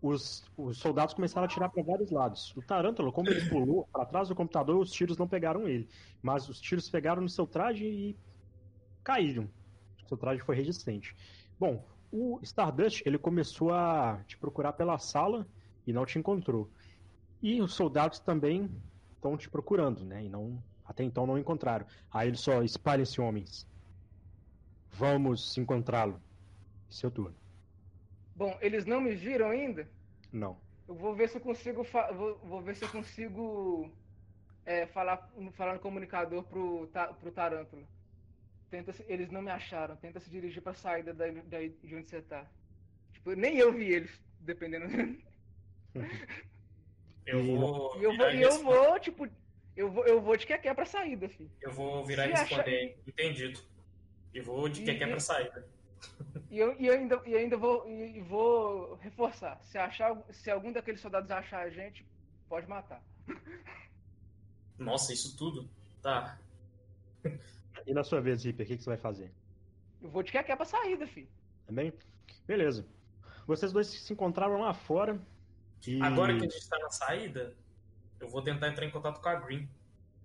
[0.00, 2.52] os, os soldados começaram a atirar para vários lados.
[2.56, 5.88] O Tarântula, como ele pulou para trás do computador, os tiros não pegaram ele.
[6.20, 8.16] Mas os tiros pegaram no seu traje e
[9.04, 9.48] caíram.
[10.08, 11.14] Seu traje foi resistente.
[11.58, 15.46] Bom, o Stardust, ele começou a te procurar pela sala
[15.86, 16.68] e não te encontrou.
[17.40, 18.68] E os soldados também
[19.14, 20.24] estão te procurando, né?
[20.24, 21.86] E não até então não encontraram.
[22.10, 23.66] Aí ele só espalhem-se homens.
[24.92, 26.20] Vamos encontrá-lo.
[26.88, 27.34] Seu turno.
[28.36, 29.88] Bom, eles não me viram ainda?
[30.32, 30.58] Não.
[30.88, 31.82] Eu vou ver se eu consigo.
[31.84, 33.90] fa- Vou, vou ver se eu consigo
[34.66, 37.82] é, falar, falar no comunicador pro, ta- pro Tarântula.
[38.70, 39.96] Tenta se- eles não me acharam.
[39.96, 42.46] Tenta se dirigir pra saída daí, daí de onde você tá.
[43.12, 44.86] Tipo, nem eu vi eles, dependendo.
[47.24, 47.96] Eu vou.
[48.00, 49.28] E eu vou, virar e eu responder- vou tipo.
[49.76, 51.50] Eu vou, eu vou de que é pra saída, filho.
[51.60, 52.98] Eu vou virar e Se achar- responder.
[53.06, 53.60] Entendido.
[54.34, 55.66] E vou de que que é pra saída.
[56.50, 59.60] E eu, e eu ainda, e ainda vou, e, vou reforçar.
[59.62, 62.06] Se, achar, se algum daqueles soldados achar a gente,
[62.48, 63.02] pode matar.
[64.78, 65.68] Nossa, isso tudo?
[66.00, 66.38] Tá.
[67.84, 69.32] E na sua vez, Ripper, o que, que você vai fazer?
[70.00, 71.28] Eu vou de que é pra saída, filho.
[71.66, 71.92] Também?
[72.46, 72.86] Beleza.
[73.44, 75.20] Vocês dois se encontraram lá fora.
[75.84, 77.56] E Agora que a gente tá na saída,
[78.20, 79.68] eu vou tentar entrar em contato com a Green.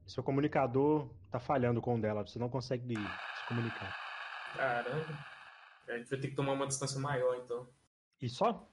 [0.06, 2.26] seu comunicador tá falhando com o dela.
[2.28, 3.02] Você não consegue se
[3.48, 3.96] comunicar.
[4.56, 5.26] Caramba.
[5.88, 7.68] A gente vai ter que tomar uma distância maior, então.
[8.22, 8.68] E só?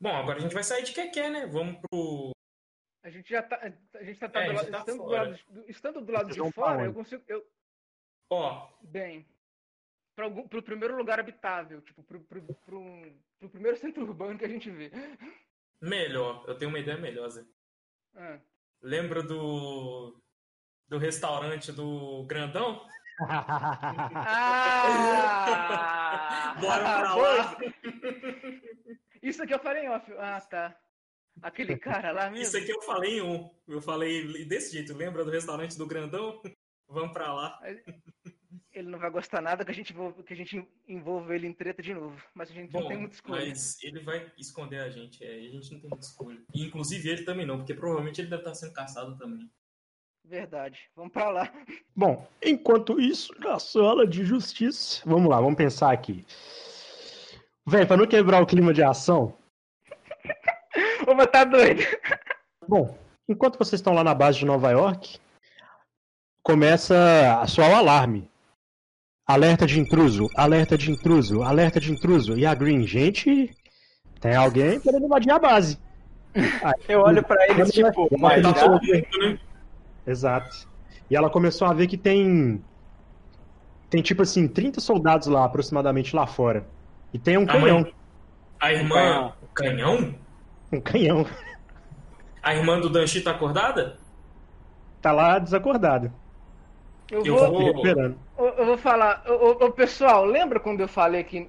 [0.00, 1.46] Bom, agora a gente vai sair de Keké, né?
[1.46, 2.32] Vamos pro.
[3.02, 3.56] A gente já tá.
[3.94, 5.22] A gente tá, tá É, do a lado, gente tá estando, do fora.
[5.22, 7.22] lado, do- estando do lado Vocês de fora, eu consigo.
[7.28, 7.46] Eu,
[8.30, 9.26] Ó, bem.
[10.16, 14.44] Pra algum, pro primeiro lugar habitável, tipo, pro, pro, pro, pro primeiro centro urbano que
[14.44, 14.90] a gente vê.
[15.80, 16.44] melhor.
[16.48, 17.44] Eu tenho uma ideia melhor, Zé.
[18.16, 18.38] Ah.
[18.82, 20.18] Lembra do.
[20.88, 22.86] Do restaurante do Grandão?
[23.20, 25.04] Ah!
[26.60, 27.56] Bora pra lá.
[29.22, 30.12] Isso aqui eu falei em off.
[30.18, 30.76] Ah, tá.
[31.42, 32.44] Aquele cara lá mesmo.
[32.44, 33.50] Isso aqui eu falei em um.
[33.66, 34.94] Eu falei desse jeito.
[34.94, 36.40] Lembra do restaurante do Grandão?
[36.88, 37.60] Vamos pra lá.
[38.72, 41.52] Ele não vai gostar nada que a gente envolva, que a gente envolva ele em
[41.52, 42.20] treta de novo.
[42.34, 43.46] Mas a gente não Bom, tem muita escolha.
[43.48, 45.24] mas ele vai esconder a gente.
[45.24, 46.42] É, e a gente não tem muita escolha.
[46.54, 49.48] E, inclusive ele também não, porque provavelmente ele deve estar sendo caçado também.
[50.24, 50.80] Verdade.
[50.96, 51.50] Vamos pra lá.
[51.94, 55.02] Bom, enquanto isso, na sala de justiça.
[55.04, 56.24] Vamos lá, vamos pensar aqui.
[57.66, 59.34] Véi, pra não quebrar o clima de ação.
[61.16, 61.82] Mas tá doido.
[62.66, 62.96] Bom,
[63.28, 65.18] enquanto vocês estão lá na base de Nova York,
[66.42, 68.30] começa a soar o alarme.
[69.26, 72.36] Alerta de intruso, alerta de intruso, alerta de intruso.
[72.36, 73.50] E a Green, gente,
[74.20, 75.78] tem alguém querendo invadir a base.
[76.88, 79.38] Eu olho pra eles, tipo, mas Tá mundo, né?
[80.06, 80.68] Exato.
[81.10, 82.62] E ela começou a ver que tem.
[83.90, 86.66] Tem tipo assim, 30 soldados lá aproximadamente lá fora.
[87.12, 87.80] E tem um A canhão.
[87.80, 87.94] mãe-
[88.60, 89.32] A irmã.
[89.54, 90.14] Canhão?
[90.72, 91.26] Um canhão.
[92.42, 93.98] A irmã do Danchi tá acordada?
[95.00, 96.12] Tá lá desacordado.
[97.10, 99.22] Eu Eu vou, eu, eu vou falar.
[99.30, 101.48] Ô, pessoal, lembra quando eu falei que.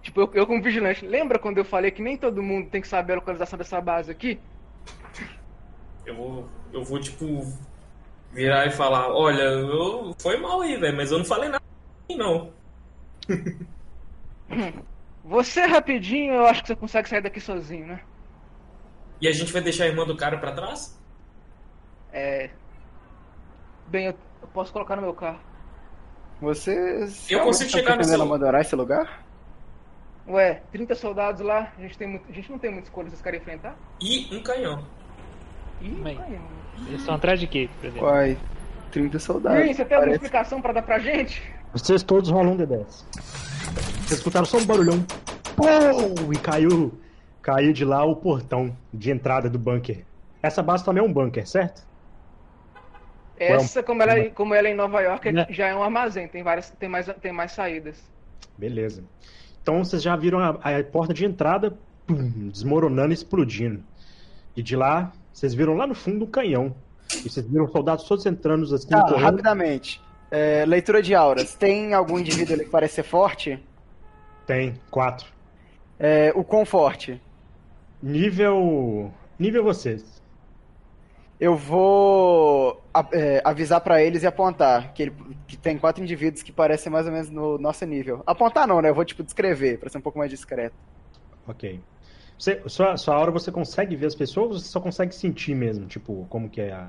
[0.00, 2.88] Tipo, eu, eu como vigilante, lembra quando eu falei que nem todo mundo tem que
[2.88, 4.40] saber a localização dessa base aqui?
[6.06, 6.48] Eu vou.
[6.72, 7.52] Eu vou, tipo.
[8.32, 11.62] Virar e falar, olha, eu, foi mal aí, velho, mas eu não falei nada
[12.16, 12.52] não.
[15.24, 18.00] Você rapidinho, eu acho que você consegue sair daqui sozinho, né?
[19.20, 20.98] E a gente vai deixar a irmã do cara pra trás?
[22.12, 22.50] É.
[23.86, 25.38] Bem, eu, eu posso colocar no meu carro.
[26.40, 29.24] Vocês Eu consigo estão chegar no pretendendo seu- abandonar esse lugar?
[30.26, 33.22] Ué, 30 soldados lá, a gente, tem muito, a gente não tem muita escolha, vocês
[33.22, 33.76] querem enfrentar?
[34.00, 34.84] E um canhão.
[35.82, 36.28] Ih.
[36.88, 38.08] Eles estão atrás de quê, por exemplo?
[38.08, 38.38] Uai,
[38.90, 39.58] 30 soldados.
[39.58, 41.42] Green, você tem alguma explicação pra dar pra gente?
[41.72, 42.84] Vocês todos rolam um D10.
[42.86, 45.04] Vocês escutaram só um barulhão.
[45.56, 46.32] Pum!
[46.32, 46.92] E caiu,
[47.40, 50.04] caiu de lá o portão de entrada do bunker.
[50.42, 51.82] Essa base também é um bunker, certo?
[53.38, 55.46] Essa, como ela, é- como ela é em Nova York, é- Né?
[55.50, 57.96] já é um armazém, tem, várias, tem, mais, tem mais saídas.
[58.56, 59.02] Beleza.
[59.62, 61.76] Então vocês já viram a, a porta de entrada
[62.06, 63.82] pum, desmoronando e explodindo.
[64.56, 66.74] E de lá, vocês viram lá no fundo um canhão.
[67.14, 69.20] E vocês viram soldados todos entrando assim, Tá, correndo.
[69.20, 70.00] rapidamente.
[70.30, 71.54] É, leitura de auras.
[71.54, 73.62] Tem algum indivíduo ali que parece ser forte?
[74.46, 75.26] Tem, quatro.
[75.98, 77.20] É, o quão forte?
[78.02, 79.12] Nível.
[79.38, 80.20] Nível vocês.
[81.38, 82.80] Eu vou
[83.12, 85.12] é, avisar pra eles e apontar que, ele,
[85.46, 88.22] que tem quatro indivíduos que parecem mais ou menos no nosso nível.
[88.24, 88.90] Apontar não, né?
[88.90, 90.74] Eu vou tipo descrever pra ser um pouco mais discreto.
[91.46, 91.80] Ok.
[92.42, 95.86] Você, sua, sua aura você consegue ver as pessoas ou você só consegue sentir mesmo?
[95.86, 96.88] Tipo, como que é a.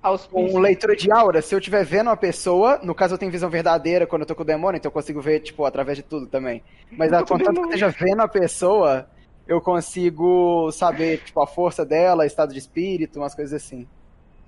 [0.00, 3.30] Aos Com leitura de aura, se eu estiver vendo uma pessoa, no caso eu tenho
[3.32, 6.04] visão verdadeira quando eu tô com o demônio, então eu consigo ver, tipo, através de
[6.04, 6.62] tudo também.
[6.92, 9.08] Mas a- contanto que eu esteja vendo a pessoa,
[9.44, 13.88] eu consigo saber, tipo, a força dela, estado de espírito, umas coisas assim.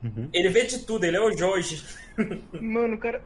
[0.05, 0.29] Uhum.
[0.33, 1.85] Ele vê de tudo, ele é o Jorge.
[2.61, 3.21] Mano, o cara.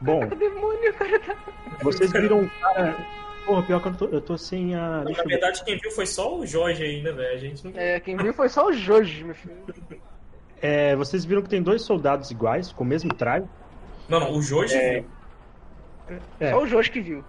[0.00, 1.36] Bom, O demônio, o cara tá.
[1.82, 2.96] vocês viram um cara.
[3.46, 5.02] Porra, pior que eu tô, eu tô sem a.
[5.02, 5.24] Na eu ver.
[5.26, 7.34] verdade, quem viu foi só o Jorge ainda, velho.
[7.34, 7.72] A gente não.
[7.74, 9.56] É, quem viu foi só o Joji, meu filho.
[10.62, 13.46] É, vocês viram que tem dois soldados iguais, com o mesmo traje.
[14.08, 16.20] Não, não, o Jorge viu.
[16.38, 16.50] É.
[16.50, 17.24] Só o Joji que viu.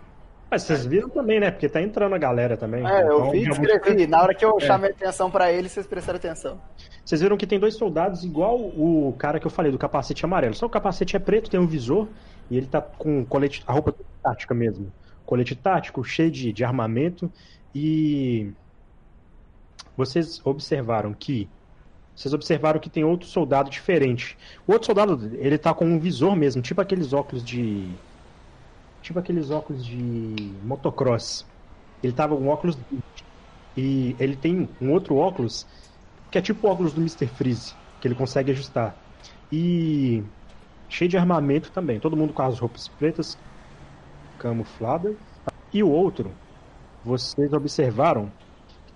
[0.49, 1.49] Mas vocês viram também, né?
[1.49, 2.85] Porque tá entrando a galera também.
[2.85, 4.05] É, eu Então, vi e descrevi.
[4.05, 6.59] Na hora que eu chamei atenção pra eles, vocês prestaram atenção.
[7.05, 10.53] Vocês viram que tem dois soldados igual o cara que eu falei, do capacete amarelo.
[10.53, 12.09] Só o capacete é preto, tem um visor,
[12.49, 14.91] e ele tá com colete, a roupa tática mesmo.
[15.31, 17.31] Colete tático, cheio de, de armamento,
[17.73, 18.51] e
[19.95, 21.47] vocês observaram que.
[22.13, 24.37] Vocês observaram que tem outro soldado diferente.
[24.67, 27.87] O outro soldado, ele tá com um visor mesmo, tipo aqueles óculos de.
[29.01, 31.45] Tipo aqueles óculos de motocross.
[32.03, 32.77] Ele tava com um óculos.
[33.77, 35.65] E ele tem um outro óculos
[36.29, 37.25] que é tipo o óculos do Mr.
[37.27, 38.93] Freeze, que ele consegue ajustar.
[39.49, 40.21] E
[40.89, 43.37] cheio de armamento também, todo mundo com as roupas pretas
[44.41, 45.15] camufladas.
[45.73, 46.31] E o outro,
[47.05, 48.31] vocês observaram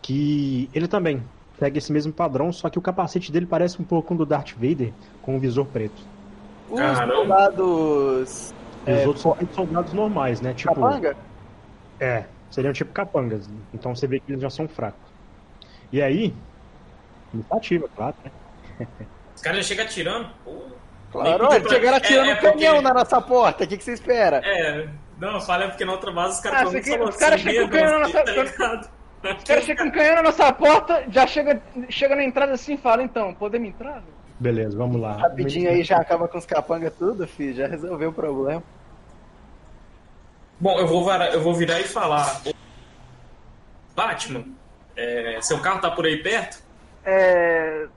[0.01, 1.23] que ele também
[1.59, 4.25] segue esse mesmo padrão, só que o capacete dele parece um pouco com o do
[4.25, 4.91] Darth Vader,
[5.21, 6.01] com o visor preto.
[6.69, 7.13] Os Caramba.
[7.15, 8.53] soldados
[8.87, 10.53] E os É, outros são soldados normais, né?
[10.53, 11.15] Tipo, capanga?
[11.99, 13.49] é, seriam tipo capangas.
[13.73, 14.99] Então você vê que eles já são fracos.
[15.91, 16.33] E aí,
[17.33, 18.31] iniciativa, claro, né?
[19.35, 20.29] Os caras já chegam atirando.
[20.43, 20.55] Pô.
[21.11, 23.63] Claro, podia- chegaram é- atirando é um caminhão porque- na nossa porta.
[23.63, 24.41] O que, que você espera?
[24.43, 24.89] É,
[25.19, 27.71] não, falei porque na outra base os caras Ah, aqui- os caras assim, chegam medo,
[27.71, 28.89] ganhando assim, nossa- tá ligado?
[29.37, 33.01] Os caras chegam canhão na nossa porta, já chega, chega na entrada assim e fala,
[33.01, 33.93] então, podemos entrar?
[33.93, 34.15] velho?
[34.39, 35.13] Beleza, vamos lá.
[35.13, 37.55] Rapidinho aí já acaba com os capanga tudo, filho.
[37.55, 38.61] Já resolveu o problema.
[40.59, 42.41] Bom, eu vou, eu vou virar e falar.
[43.95, 44.43] Batman,
[44.95, 46.61] é, seu carro tá por aí perto?
[47.05, 47.87] É.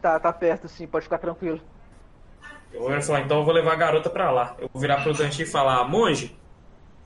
[0.00, 1.60] Tá, tá perto sim, pode ficar tranquilo.
[2.74, 4.56] Eu vou falar, então eu vou levar a garota pra lá.
[4.58, 6.36] Eu vou virar pro Danchi e falar, monge,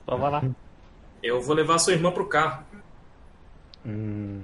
[0.09, 0.43] Só vai lá.
[1.21, 2.63] eu vou levar sua irmã pro carro.
[3.85, 4.41] Hum,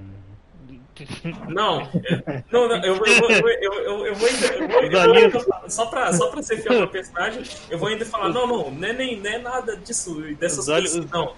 [1.48, 4.46] Não, é, não, não, eu, vou- eu, vou- eu, eu, eu, vou ainda.
[4.46, 4.68] Eu
[5.04, 8.30] vou, eu vou só, pra, só pra ser fiel ao personagem, eu vou ainda falar,
[8.30, 11.34] não, não, não é, nem, não é nada disso, dessas olhos- coisas, não.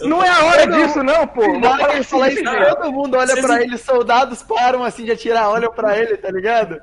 [0.00, 0.78] Eu Não tô- é a hora Não.
[0.86, 1.42] disso, não, pô.
[1.42, 5.12] Vou Na hora falar isso, todo mundo olha Vocês- pra ele, soldados param assim de
[5.12, 6.80] atirar, olham pra ele, tá ligado?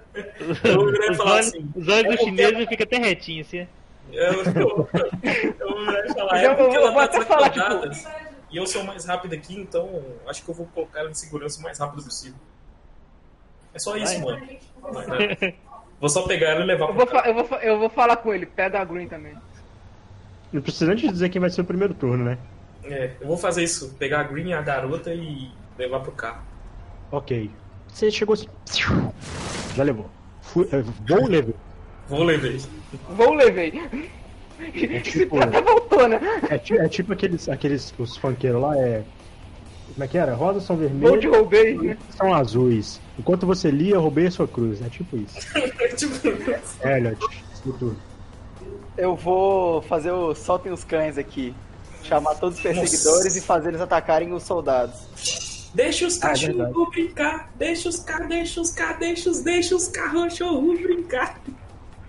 [0.63, 1.69] Eu e Os falar olhos, assim.
[1.75, 3.67] os olhos é do porque- chinês ficam até retinhos, assim.
[4.11, 4.89] Eu, eu,
[5.59, 8.19] eu e falar, Eu é porque eu vou tá até falar, tipo.
[8.51, 11.59] E eu sou mais rápido aqui, então acho que eu vou colocar ela em segurança
[11.59, 12.37] o mais rápido possível.
[13.73, 14.39] É só isso, Vai.
[14.39, 14.47] mano.
[15.99, 18.33] Vou só pegar ela e levar Eu pro vou, eu, vou, eu vou falar com
[18.33, 19.35] ele, pega a Green também.
[20.51, 22.37] não precisa nem dizer quem vai ser o primeiro turno, né?
[22.83, 26.41] É, eu vou fazer isso, pegar a Green e a garota e levar pro carro.
[27.11, 27.49] Ok.
[27.87, 28.47] Você chegou assim.
[29.75, 30.09] Já levou.
[30.41, 31.55] Fui, é, vou levei.
[32.07, 32.59] Vou levei.
[33.09, 33.73] Vou levei.
[34.73, 36.19] Esse tipo- até voltou, né?
[36.49, 36.55] É,
[36.85, 39.03] é tipo aqueles, aqueles os funkeiros lá, é.
[39.93, 40.33] Como é que era?
[40.33, 41.97] Rosas são vermelhas, roubei, né?
[42.11, 43.01] são azuis.
[43.17, 44.81] Enquanto você lia, eu roubei a sua cruz.
[44.81, 45.35] É tipo isso.
[45.95, 46.27] tipo,
[46.81, 47.43] É, Elliot.
[48.97, 51.53] Eu vou fazer o soltem os cães aqui.
[52.09, 53.37] Chamar todos os perseguidores Nossa.
[53.37, 55.69] e fazer eles atacarem os soldados.
[55.75, 59.75] deixa os Ah, é cachorros brincar, deixa os ca, deixa os ca, deixa os, deixa
[59.75, 61.39] os cachorros brincar.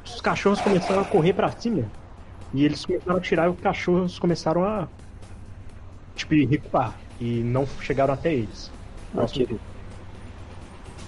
[0.06, 1.84] Os cachorros começaram a correr pra cima.
[2.54, 4.88] E eles começaram a atirar e os cachorros começaram a.
[6.16, 6.94] Tipo, recuar.
[7.20, 8.70] E não chegaram até eles.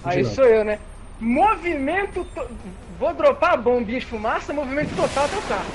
[0.03, 0.79] Aí sou eu, né?
[1.19, 2.23] Movimento.
[2.35, 2.47] to-
[2.99, 5.71] Vou dropar a bombinha de fumaça, movimento total até o carro.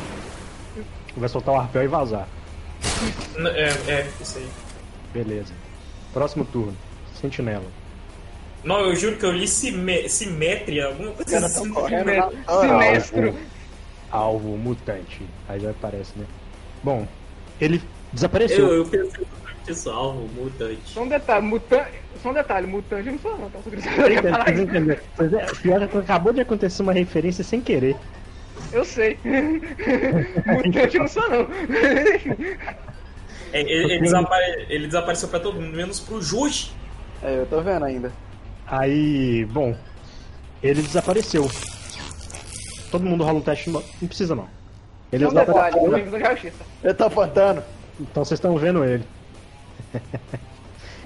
[1.16, 2.28] Vai soltar o arpel e vazar.
[3.36, 4.48] N- É, é, isso aí.
[5.12, 5.52] Beleza.
[6.12, 6.76] Próximo turno.
[7.20, 7.64] Sentinela.
[8.64, 11.72] Não, eu juro que eu li sime, simetria, alguma coisa estão assim.
[12.60, 13.34] Sinestro.
[14.10, 15.22] Alvo mutante.
[15.48, 16.24] Aí já aparece, né?
[16.82, 17.06] Bom,
[17.60, 18.66] ele desapareceu.
[18.68, 19.24] Eu, eu pensei
[19.64, 20.80] que isso, alvo, mutante.
[20.86, 21.90] Só um detalhe, mutante.
[22.22, 23.58] Só um detalhe, mutante eu não sou não, tá?
[23.62, 27.96] Só que eu pior que acabou de acontecer uma referência sem querer.
[28.72, 29.18] Eu sei.
[30.46, 31.46] mutante eu não sou não.
[33.52, 36.70] É, ele, ele desapare- ele desapareceu pra todo mundo, menos pro Jorge.
[37.22, 38.12] É, eu tô vendo ainda.
[38.66, 39.74] Aí, bom,
[40.62, 41.50] ele desapareceu.
[42.90, 43.70] Todo mundo rola um teste.
[43.70, 44.48] Não não precisa não.
[45.10, 46.64] Ele um detalhe, eu justiça.
[46.82, 47.62] Eu tô apontando.
[47.98, 49.04] Então vocês estão vendo ele.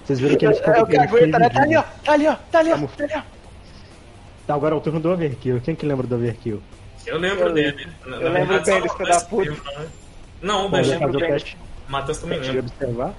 [0.04, 1.48] Vocês viram que ele ficou É o que ele aguenta, né?
[1.48, 1.82] Tá ali, ó.
[2.04, 2.34] Tá ali, ó.
[2.50, 2.76] Tá ali, ó.
[2.76, 3.22] Tá ali, ó.
[4.46, 5.60] Tá, agora é o turno do Overkill.
[5.60, 6.60] Quem que lembra do Overkill?
[7.06, 7.88] Eu lembro Eu- dele.
[8.06, 9.50] Na- eu lembro o filho da puta.
[9.50, 9.88] né?
[10.40, 11.00] Não, Bom, fazer o
[11.88, 12.60] Matheus também lembra.
[12.60, 13.14] observar.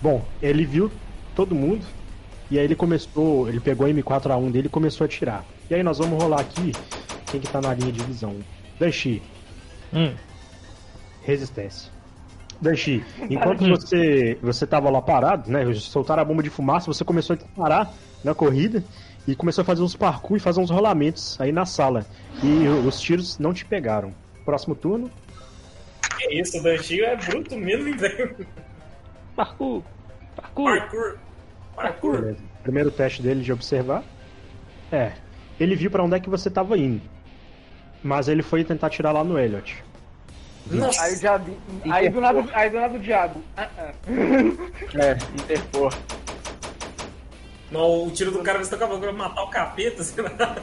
[0.00, 0.90] Bom, ele viu
[1.34, 1.84] todo mundo.
[2.50, 5.44] E aí ele começou, ele pegou a M4A1 dele e começou a atirar.
[5.70, 6.72] E aí nós vamos rolar aqui
[7.30, 8.36] quem que tá na linha de visão.
[8.78, 9.22] Danchi,
[9.92, 10.14] Hum.
[11.22, 11.90] resistência.
[12.60, 15.72] Danchi, enquanto você você tava lá parado, né?
[15.74, 17.92] Soltaram a bomba de fumaça, você começou a disparar
[18.22, 18.82] na corrida
[19.26, 22.06] e começou a fazer uns parkour e fazer uns rolamentos aí na sala.
[22.42, 24.14] E os tiros não te pegaram.
[24.44, 25.10] Próximo turno.
[26.18, 28.46] Que isso, o Dantinho é bruto mesmo, velho.
[29.34, 29.82] Parkour.
[30.36, 30.78] Parkour.
[30.78, 31.18] Parkour.
[31.74, 32.20] Parkour.
[32.20, 32.38] Beleza.
[32.62, 34.04] Primeiro teste dele de observar.
[34.92, 35.12] É.
[35.58, 37.02] Ele viu pra onde é que você tava indo.
[38.02, 39.82] Mas ele foi tentar atirar lá no Elliot.
[40.66, 41.02] Nossa.
[41.02, 41.56] Aí o diabo.
[41.90, 43.42] Aí do nada, aí do nada o diabo.
[43.56, 43.92] Ah, ah.
[44.94, 45.12] É,
[45.42, 45.94] interpor.
[47.70, 50.56] Não, o tiro do cara você acabou vai matar o capeta, sei lá.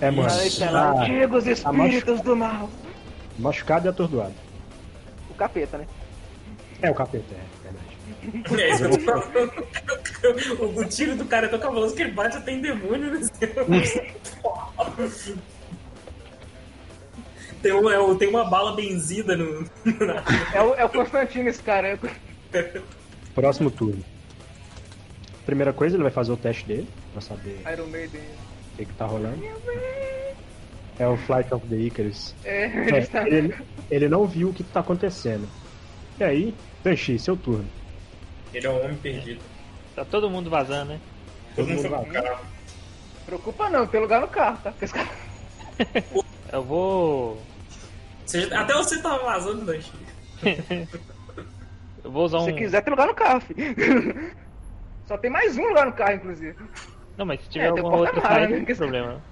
[0.00, 0.28] É, mano.
[0.30, 2.68] Aí, Tá Chega os espíritos do mal.
[3.38, 4.34] machucado e atordoado.
[5.30, 5.86] O capeta, né?
[6.82, 8.62] É o capeta, é verdade.
[8.62, 9.52] É isso que eu tô falando.
[10.60, 13.20] O, o tiro do cara é tão cabuloso que ele bate até em demônio, né?
[17.66, 19.68] Tem uma, é tem uma bala benzida no.
[20.54, 21.98] É o, é o Constantino esse cara.
[22.52, 22.80] É
[23.34, 24.04] Próximo turno.
[25.44, 28.20] Primeira coisa, ele vai fazer o teste dele, pra saber Iron Maiden.
[28.20, 29.42] o que, que tá rolando.
[30.96, 32.36] É o Flight of the Icarus.
[32.44, 33.28] É, É, ele está.
[33.28, 33.54] ele,
[33.90, 35.48] ele não viu o que, que tá acontecendo.
[36.20, 36.54] E aí,
[36.84, 37.66] Danchi, seu turno.
[38.54, 39.40] Ele é um homem perdido.
[39.96, 41.00] Tá todo mundo vazando, né?
[41.56, 42.46] Todo mundo foi mundo pro carro.
[43.26, 44.72] Preocupa não, tem lugar no carro, tá?
[46.52, 47.42] Eu vou.
[48.52, 49.80] Até você tava vazando, né?
[52.02, 52.44] Eu vou usar Se um.
[52.44, 53.60] você quiser, tem lugar no carro, filho.
[55.06, 56.56] Só tem mais um lugar no carro, inclusive.
[57.16, 58.58] Não, mas se tiver É, tem alguma outra saída, né?
[58.58, 59.26] não tem problema.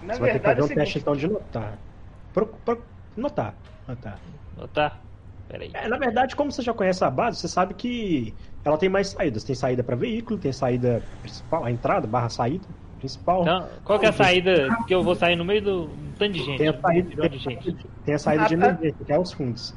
[0.00, 0.74] Na Você vai ter que verdade, fazer é um seguinte.
[0.74, 1.84] teste então de notar.
[2.32, 3.62] Pro, pro, notar.
[3.86, 4.26] notar.
[4.56, 5.04] Não tá?
[5.48, 5.72] Pera aí.
[5.72, 9.08] É, na verdade, como você já conhece a base, você sabe que ela tem mais
[9.10, 9.44] saídas.
[9.44, 12.68] Tem saída para veículo, tem saída principal, a entrada, barra saída
[12.98, 13.42] principal.
[13.42, 16.32] Então, qual que é a saída que eu vou sair no meio do um tanto
[16.32, 16.58] de gente?
[16.58, 17.76] tem, a um saída, milhão de gente.
[18.04, 18.66] tem a saída de Ah, tá.
[18.68, 19.74] emergência, que é os fundos.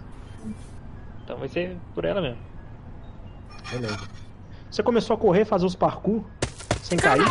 [1.23, 2.37] Então vai ser por ela mesmo.
[3.71, 3.99] Beleza.
[4.69, 6.23] Você começou a correr, fazer os parkour
[6.81, 7.25] sem cair.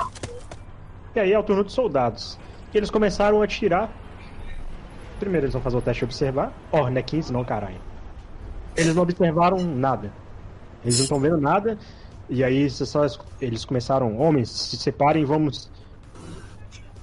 [1.14, 2.38] E aí é o turno dos soldados.
[2.72, 3.90] E eles começaram a atirar.
[5.18, 6.52] Primeiro eles vão fazer o teste de observar.
[6.72, 7.80] Ó, não é 15 não, caralho.
[8.76, 10.12] Eles não observaram nada.
[10.82, 11.76] Eles não estão vendo nada.
[12.28, 13.04] E aí você só,
[13.40, 15.68] eles começaram, homens, se separem, vamos.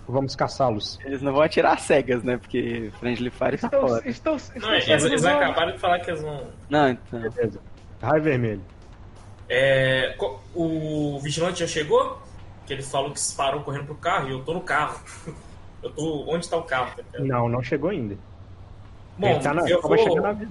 [0.07, 0.97] Vamos caçá-los.
[1.03, 2.37] Eles não vão atirar cegas, né?
[2.37, 4.09] Porque Friendly Fire tá Estou, fora.
[4.09, 6.47] estou, estou Não, eles, eles acabaram de falar que eles vão.
[6.69, 7.19] Não, então.
[7.19, 7.59] Beleza.
[8.01, 8.61] Raio vermelho.
[9.49, 10.15] É,
[10.55, 12.21] o vigilante já chegou?
[12.65, 14.99] Que ele falou que parou correndo pro carro e eu tô no carro.
[15.83, 16.25] Eu tô.
[16.27, 16.95] Onde tá o carro?
[16.95, 17.19] tá?
[17.19, 18.17] Não, não chegou ainda.
[19.15, 20.47] Bom, tá na, eu, só vai chegar vou, né?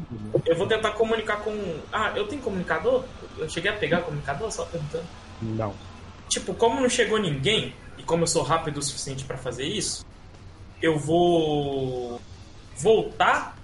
[0.47, 1.53] eu vou tentar comunicar com.
[1.93, 3.05] Ah, eu tenho comunicador?
[3.37, 5.05] Eu cheguei a pegar comunicador só perguntando.
[5.43, 5.75] Não.
[6.29, 7.75] Tipo, como não chegou ninguém,
[8.07, 10.07] como eu sou rápido o suficiente pra fazer isso,
[10.81, 12.21] eu vou
[12.77, 13.57] voltar,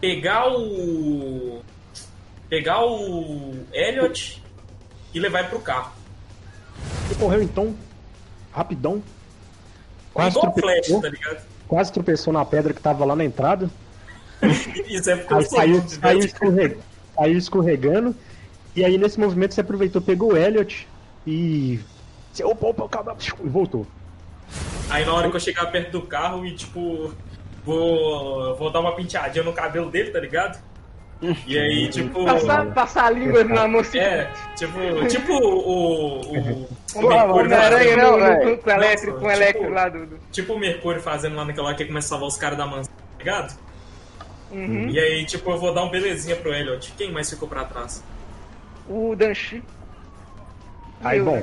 [0.00, 1.62] pegar o.
[2.48, 4.42] pegar o Elliot
[5.14, 5.92] e levar ele pro carro.
[7.06, 7.74] Ele correu então,
[8.52, 9.02] rapidão.
[10.12, 11.46] Quase Igual o Flash, tropeçou, tá ligado?
[11.68, 13.70] quase tropeçou na pedra que tava lá na entrada.
[14.88, 16.32] Isso é porque Aí saiu, de saiu, Deus.
[16.32, 16.76] escorre-
[17.14, 18.14] saiu escorregando.
[18.74, 20.86] E aí nesse movimento você aproveitou, pegou o Elliot
[21.26, 21.80] e.
[22.36, 23.86] Você, opa, opa, calma, e voltou.
[24.90, 27.12] Aí na hora que eu chegar perto do carro e tipo.
[27.64, 30.62] Vou, vou dar uma penteadinha no cabelo dele, tá ligado?
[31.46, 32.24] E aí, tipo.
[32.26, 34.02] Passar, passar a língua na mocinha.
[34.04, 34.78] É, tipo,
[35.08, 35.40] tipo o.
[35.40, 38.58] o, o O Mercúrio Homem-Aranha fazendo- no- no- velho.
[38.58, 40.18] com o elétrico, com o elétrico tipo- lá do.
[40.30, 42.66] Tipo o Mercúrio fazendo lá naquela hora que ele começa a salvar os caras da
[42.66, 43.58] mansão, tá ligado?
[44.52, 44.88] Uhum.
[44.90, 46.92] E aí, tipo, eu vou dar um belezinha pro Elliot.
[46.98, 48.04] Quem mais ficou pra trás?
[48.88, 49.60] O Danchi.
[51.02, 51.42] Aí, bom.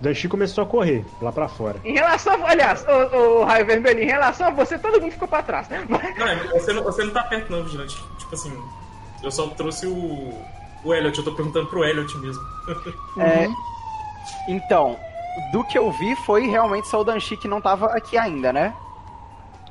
[0.00, 1.80] Danchi começou a correr lá pra fora.
[1.84, 5.42] Em relação, aliás, o, o Raio Vermelho, em relação a você, todo mundo ficou pra
[5.42, 5.68] trás.
[5.68, 5.84] né?
[5.88, 7.96] Mas- Não, é- você não, você não tá perto não, Vigilante.
[8.18, 8.62] Tipo assim,
[9.22, 10.34] eu só trouxe o.
[10.84, 12.42] O Elliot, eu tô perguntando pro Elliot mesmo.
[13.18, 13.48] É,
[14.48, 14.96] então,
[15.52, 18.74] do que eu vi foi realmente só o Danchi que não tava aqui ainda, né?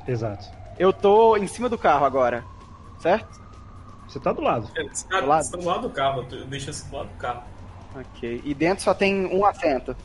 [0.06, 0.44] Exato.
[0.78, 2.44] Eu tô em cima do carro agora,
[2.98, 3.40] certo?
[4.08, 4.68] Você tá do lado.
[4.76, 5.42] É, Você tá, Do lado?
[5.44, 7.42] você tá do lado do carro, eu deixo esse do lado do carro.
[7.94, 8.42] Ok.
[8.44, 9.96] E dentro só tem um assento.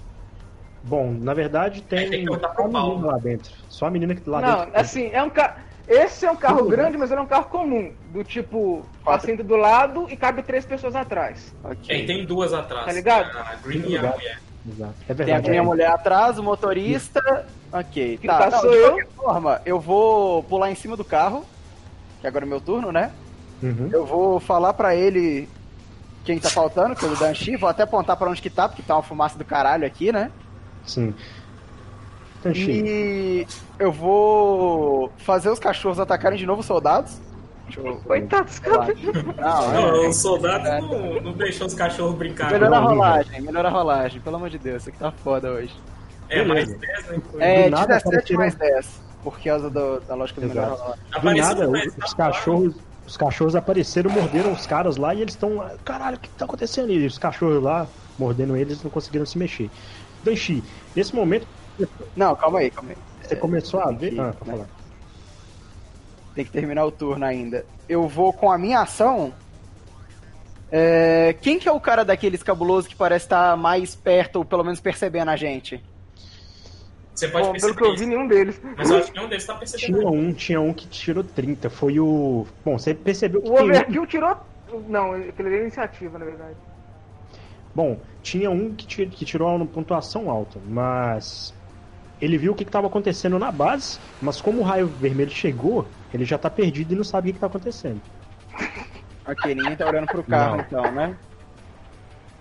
[0.84, 3.52] Bom, na verdade tem tem que perguntar só a menina lá dentro.
[3.70, 4.80] Só a menina que lá Não, dentro.
[4.80, 5.56] assim, é um carro.
[5.88, 7.92] Esse é um carro grande, mas ele é um carro comum.
[8.14, 11.54] Do tipo, assento do lado e cabe três pessoas atrás.
[11.64, 12.06] É, e Ok.
[12.06, 12.86] tem duas atrás.
[12.86, 13.38] Tá ligado?
[13.38, 14.40] A Green e a mulher.
[14.68, 14.94] Exato.
[15.10, 15.50] É Tem a verdade.
[15.50, 15.66] minha é.
[15.66, 17.46] mulher atrás, o motorista.
[17.74, 18.18] Ok.
[18.22, 18.88] Que Tá, tá não, sou de eu.
[18.92, 21.44] qualquer forma, eu vou pular em cima do carro,
[22.22, 23.12] que agora é meu turno, né?
[23.62, 23.90] Uhum.
[23.92, 25.50] Eu vou falar pra ele
[26.24, 27.56] quem tá faltando, que é o Danchi.
[27.58, 30.32] Vou até apontar pra onde que tá, porque tá uma fumaça do caralho aqui, né?
[30.86, 31.14] Sim.
[32.44, 37.20] Danchi, E eu vou fazer os cachorros atacarem de novo os soldados.
[38.06, 38.88] Coitados, cara.
[39.38, 40.08] Não, Não, é.
[40.08, 42.52] o soldado não, não deixou os cachorros brincar.
[42.52, 45.74] Melhora a rolagem, melhora a rolagem, pelo amor de Deus, isso aqui tá foda hoje.
[46.28, 46.86] É, mais Beleza.
[47.08, 47.22] 10, né?
[47.40, 51.00] É, Do nada 17 apareceram- mais 10, por causa do- da lógica do melhor rolagem.
[51.12, 52.16] do Apareceu nada, mais os, rápido.
[52.18, 52.76] cachorros.
[53.08, 55.64] Os cachorros apareceram, morderam os caras lá e eles estão.
[55.86, 56.92] Caralho, o que tá acontecendo?
[56.92, 57.88] E os cachorros lá,
[58.20, 59.70] mordendo eles, não conseguiram se mexer.
[60.24, 60.64] Danchi,
[60.96, 61.48] nesse momento,
[62.16, 62.98] Não, calma aí, calma aí.
[63.22, 64.12] você começou a ver.
[64.12, 64.66] que- Ah, né?
[66.36, 67.66] Tem que terminar o turno ainda.
[67.90, 69.34] Eu vou com a minha ação.
[70.72, 74.64] É, Quem que é o cara daqueles cabulosos que parece estar mais perto, ou pelo
[74.64, 75.84] menos percebendo a gente?
[77.14, 78.62] Você pode Bom, pelo perceber que eu vi, nenhum deles.
[78.78, 80.00] Mas eu acho que nenhum deles tá percebendo.
[80.00, 81.70] Tinha um, tinha um que tirou 30.
[81.70, 82.48] Foi o.
[82.64, 84.38] Bom, você percebeu que O tem um- Overkill tirou.
[84.88, 86.56] Não, aquele é iniciativa, na verdade.
[87.74, 91.54] Bom, tinha um que, que tirou uma pontuação alta, mas
[92.22, 96.26] ele viu o que estava acontecendo na base, mas como o raio vermelho chegou, ele
[96.26, 98.02] já tá perdido e não sabe o que, que tá acontecendo.
[99.24, 100.60] Ok, ninguém tá olhando pro carro Não.
[100.62, 101.16] então, né?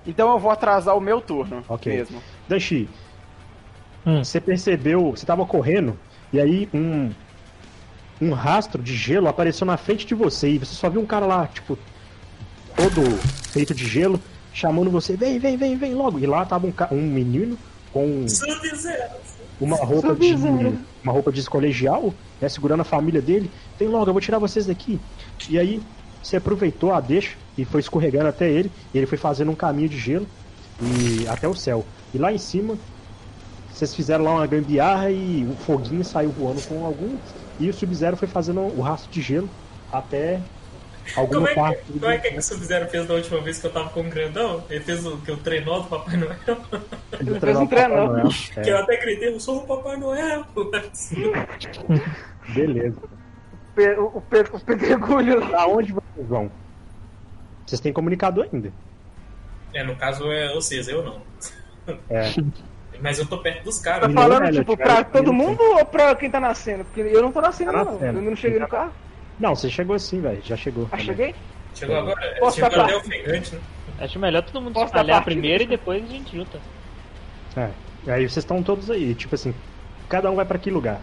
[0.07, 1.93] Então eu vou atrasar o meu turno Ok.
[1.95, 2.23] mesmo.
[2.49, 2.89] Danchi,
[4.07, 4.25] Hum.
[4.25, 5.97] você percebeu, você tava correndo,
[6.33, 7.11] e aí um,
[8.21, 11.27] um rastro de gelo apareceu na frente de você, e você só viu um cara
[11.27, 11.79] lá, tipo,
[12.75, 13.03] todo
[13.53, 14.19] feito de gelo,
[14.53, 16.19] chamando você, vem, vem, vem, vem logo.
[16.19, 17.57] E lá tava um, ca- um menino
[17.93, 19.11] com Sub-Zero.
[19.61, 20.35] uma roupa de
[21.03, 23.51] uma roupa de colegial, né, segurando a família dele.
[23.79, 25.01] Vem logo, eu vou tirar vocês daqui.
[25.49, 25.81] E aí
[26.23, 28.71] você aproveitou a deixa e foi escorregando até ele.
[28.93, 30.27] E ele foi fazendo um caminho de gelo
[30.81, 31.85] e até o céu.
[32.15, 32.77] E lá em cima
[33.73, 37.17] vocês fizeram lá uma gambiarra e o foguinho saiu voando com algum
[37.59, 39.49] e o Sub-Zero foi fazendo o rastro de gelo
[39.93, 40.41] até
[41.17, 43.59] alguma Como é, que, como é que, é que o Sub-Zero fez da última vez
[43.59, 44.65] que eu tava com o grandão?
[44.71, 46.37] Ele fez o que o trenó do Papai Noel.
[47.19, 48.31] Ele fez um trenó.
[48.57, 50.45] É, Que eu até gritei, eu sou o Papai Noel.
[52.55, 52.97] beleza.
[53.77, 55.57] O, o, o pedregulho.
[55.57, 56.51] Aonde vocês vão?
[57.67, 58.73] Vocês têm comunicador ainda.
[59.73, 61.23] É, no caso é vocês, eu não.
[62.09, 62.31] É.
[63.03, 64.13] Mas eu tô perto dos Tá caras.
[64.13, 66.85] Não, falando, velho, tipo, eu pra quero- todo mundo ou pra quem tá nascendo?
[66.85, 67.99] Porque eu não tô nascendo, Tá não.
[68.03, 68.93] Eu não cheguei no carro.
[69.41, 70.41] Não, você chegou assim, velho.
[70.45, 70.85] Já chegou.
[70.87, 71.07] Ah, também.
[71.07, 71.35] cheguei?
[71.75, 73.61] Chegou agora, Posso chegou até ofegante, né?
[74.01, 76.59] Acho melhor todo mundo Posso espalhar primeiro e depois a gente junta.
[77.57, 77.71] É.
[78.07, 79.55] E aí vocês estão todos aí, tipo assim,
[80.09, 81.01] cada um vai pra que lugar?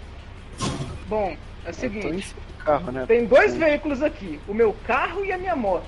[1.07, 1.35] Bom,
[1.65, 2.35] é o seguinte.
[2.63, 3.05] carro, né?
[3.07, 4.39] Tem dois veículos aqui.
[4.47, 5.85] O meu carro e a minha moto.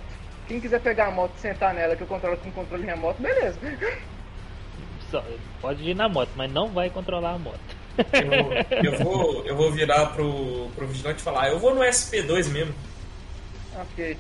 [0.48, 3.60] Quem quiser pegar a moto e sentar nela que eu controlo com controle remoto, beleza.
[5.12, 5.24] Só-
[5.62, 7.60] pode ir na moto, mas não vai controlar a moto.
[8.14, 12.48] Eu, eu vou, eu vou virar pro, pro vigilante e falar, eu vou no SP2
[12.48, 12.74] mesmo.
[13.82, 14.18] Ok.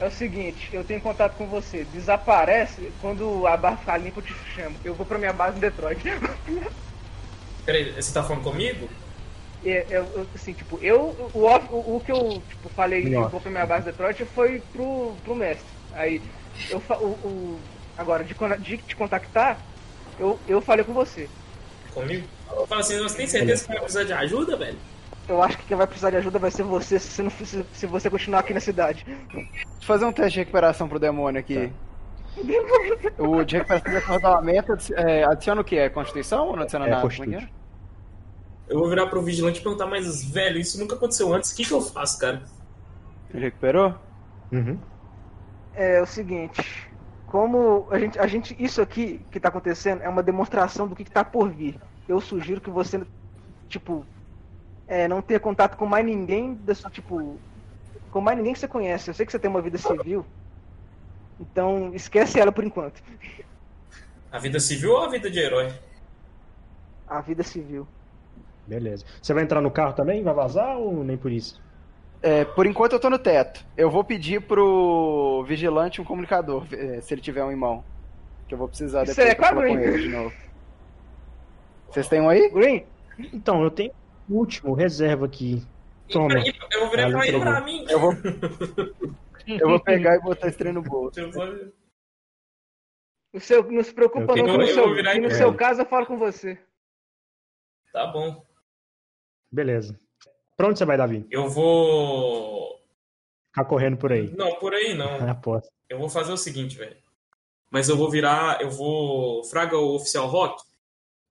[0.00, 1.84] É o seguinte, eu tenho contato com você.
[1.92, 4.76] Desaparece quando a barra ficar limpa, eu te chamo.
[4.84, 6.00] Eu vou pra minha base em Detroit.
[7.66, 8.88] Peraí, você tá falando comigo?
[9.64, 11.30] É, eu, eu, assim, tipo, eu.
[11.34, 14.24] O, o, o que eu tipo, falei que eu vou pra minha base em Detroit
[14.26, 15.66] foi pro, pro mestre.
[15.94, 16.22] Aí,
[16.70, 17.60] eu o, o-
[17.96, 19.58] agora, de, de te contactar,
[20.18, 21.28] eu, eu falei com você.
[21.94, 22.26] Comigo?
[22.66, 24.78] Fala assim, você tem certeza que vai precisar de ajuda, velho?
[25.28, 27.64] Eu acho que quem vai precisar de ajuda vai ser você se, você não, se,
[27.72, 29.04] se você continuar aqui na cidade.
[29.04, 31.68] Deixa eu fazer um teste de recuperação pro demônio aqui.
[31.68, 31.88] Tá.
[33.18, 35.76] O de recuperação de acordalamento é, adiciona o quê?
[35.76, 37.06] É Constituição ou não adiciona É, nada?
[37.06, 37.48] É que é?
[38.68, 41.64] Eu vou virar pro vigilante e perguntar, mas, velho, isso nunca aconteceu antes, o que
[41.64, 42.42] que eu faço, cara?
[43.32, 43.94] Ele recuperou?
[44.52, 44.78] Uhum.
[45.74, 46.87] É o seguinte,
[47.28, 51.04] como a gente, a gente, isso aqui que tá acontecendo é uma demonstração do que,
[51.04, 51.78] que tá por vir.
[52.08, 53.00] Eu sugiro que você,
[53.68, 54.04] tipo,
[54.86, 57.38] é, não tenha contato com mais ninguém, desse, tipo,
[58.10, 59.10] com mais ninguém que você conhece.
[59.10, 60.24] Eu sei que você tem uma vida civil,
[61.38, 63.02] então esquece ela por enquanto.
[64.32, 65.72] A vida civil ou a vida de herói?
[67.06, 67.86] A vida civil.
[68.66, 69.04] Beleza.
[69.20, 70.22] Você vai entrar no carro também?
[70.22, 71.60] Vai vazar ou nem por isso?
[72.20, 73.64] É, por enquanto eu tô no teto.
[73.76, 77.84] Eu vou pedir pro vigilante um comunicador, é, se ele tiver um em mão.
[78.48, 79.78] Que eu vou precisar Isso depois é pra falar quadrinho.
[79.80, 80.34] com ele de novo.
[81.90, 82.48] Vocês têm um aí?
[82.50, 82.84] Green,
[83.32, 83.92] Então, eu tenho
[84.28, 85.62] o último, reserva aqui.
[86.10, 86.38] Toma.
[86.40, 87.40] E, eu vou virar e Ela falar, e entregou.
[87.52, 87.86] pra mim?
[87.88, 88.12] Eu vou,
[89.46, 91.20] eu vou pegar e botar esse trem no bolso.
[93.32, 95.82] O seu, não se preocupa Eu não, no, eu seu, que no e- seu caso
[95.82, 96.58] eu falo com você.
[97.92, 98.44] Tá bom.
[99.52, 99.98] Beleza.
[100.58, 101.24] Pra onde você vai, Davi?
[101.30, 102.82] Eu vou...
[103.54, 104.28] Ficar correndo por aí.
[104.36, 105.14] Não, por aí não.
[105.30, 105.70] Aposto.
[105.88, 106.96] Eu vou fazer o seguinte, velho.
[107.70, 109.44] Mas eu vou virar, eu vou...
[109.44, 110.60] Fraga o oficial rock.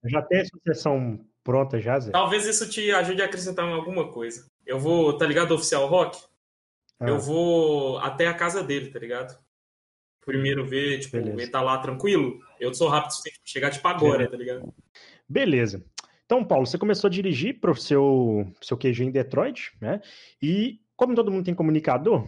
[0.05, 2.11] Já tenho essa sessão pronta já, Zé.
[2.11, 4.49] Talvez isso te ajude a acrescentar alguma coisa.
[4.65, 6.17] Eu vou, tá ligado, oficial rock?
[6.97, 9.37] Ah, Eu vou até a casa dele, tá ligado?
[10.25, 11.41] Primeiro ver, tipo, Beleza.
[11.41, 12.39] ele tá lá tranquilo.
[12.59, 14.73] Eu sou rápido o suficiente pra chegar, tipo, agora, tá ligado?
[15.27, 15.83] Beleza.
[16.27, 20.01] Então, Paulo, você começou a dirigir para o seu, seu QG em Detroit, né?
[20.41, 22.27] E como todo mundo tem comunicador,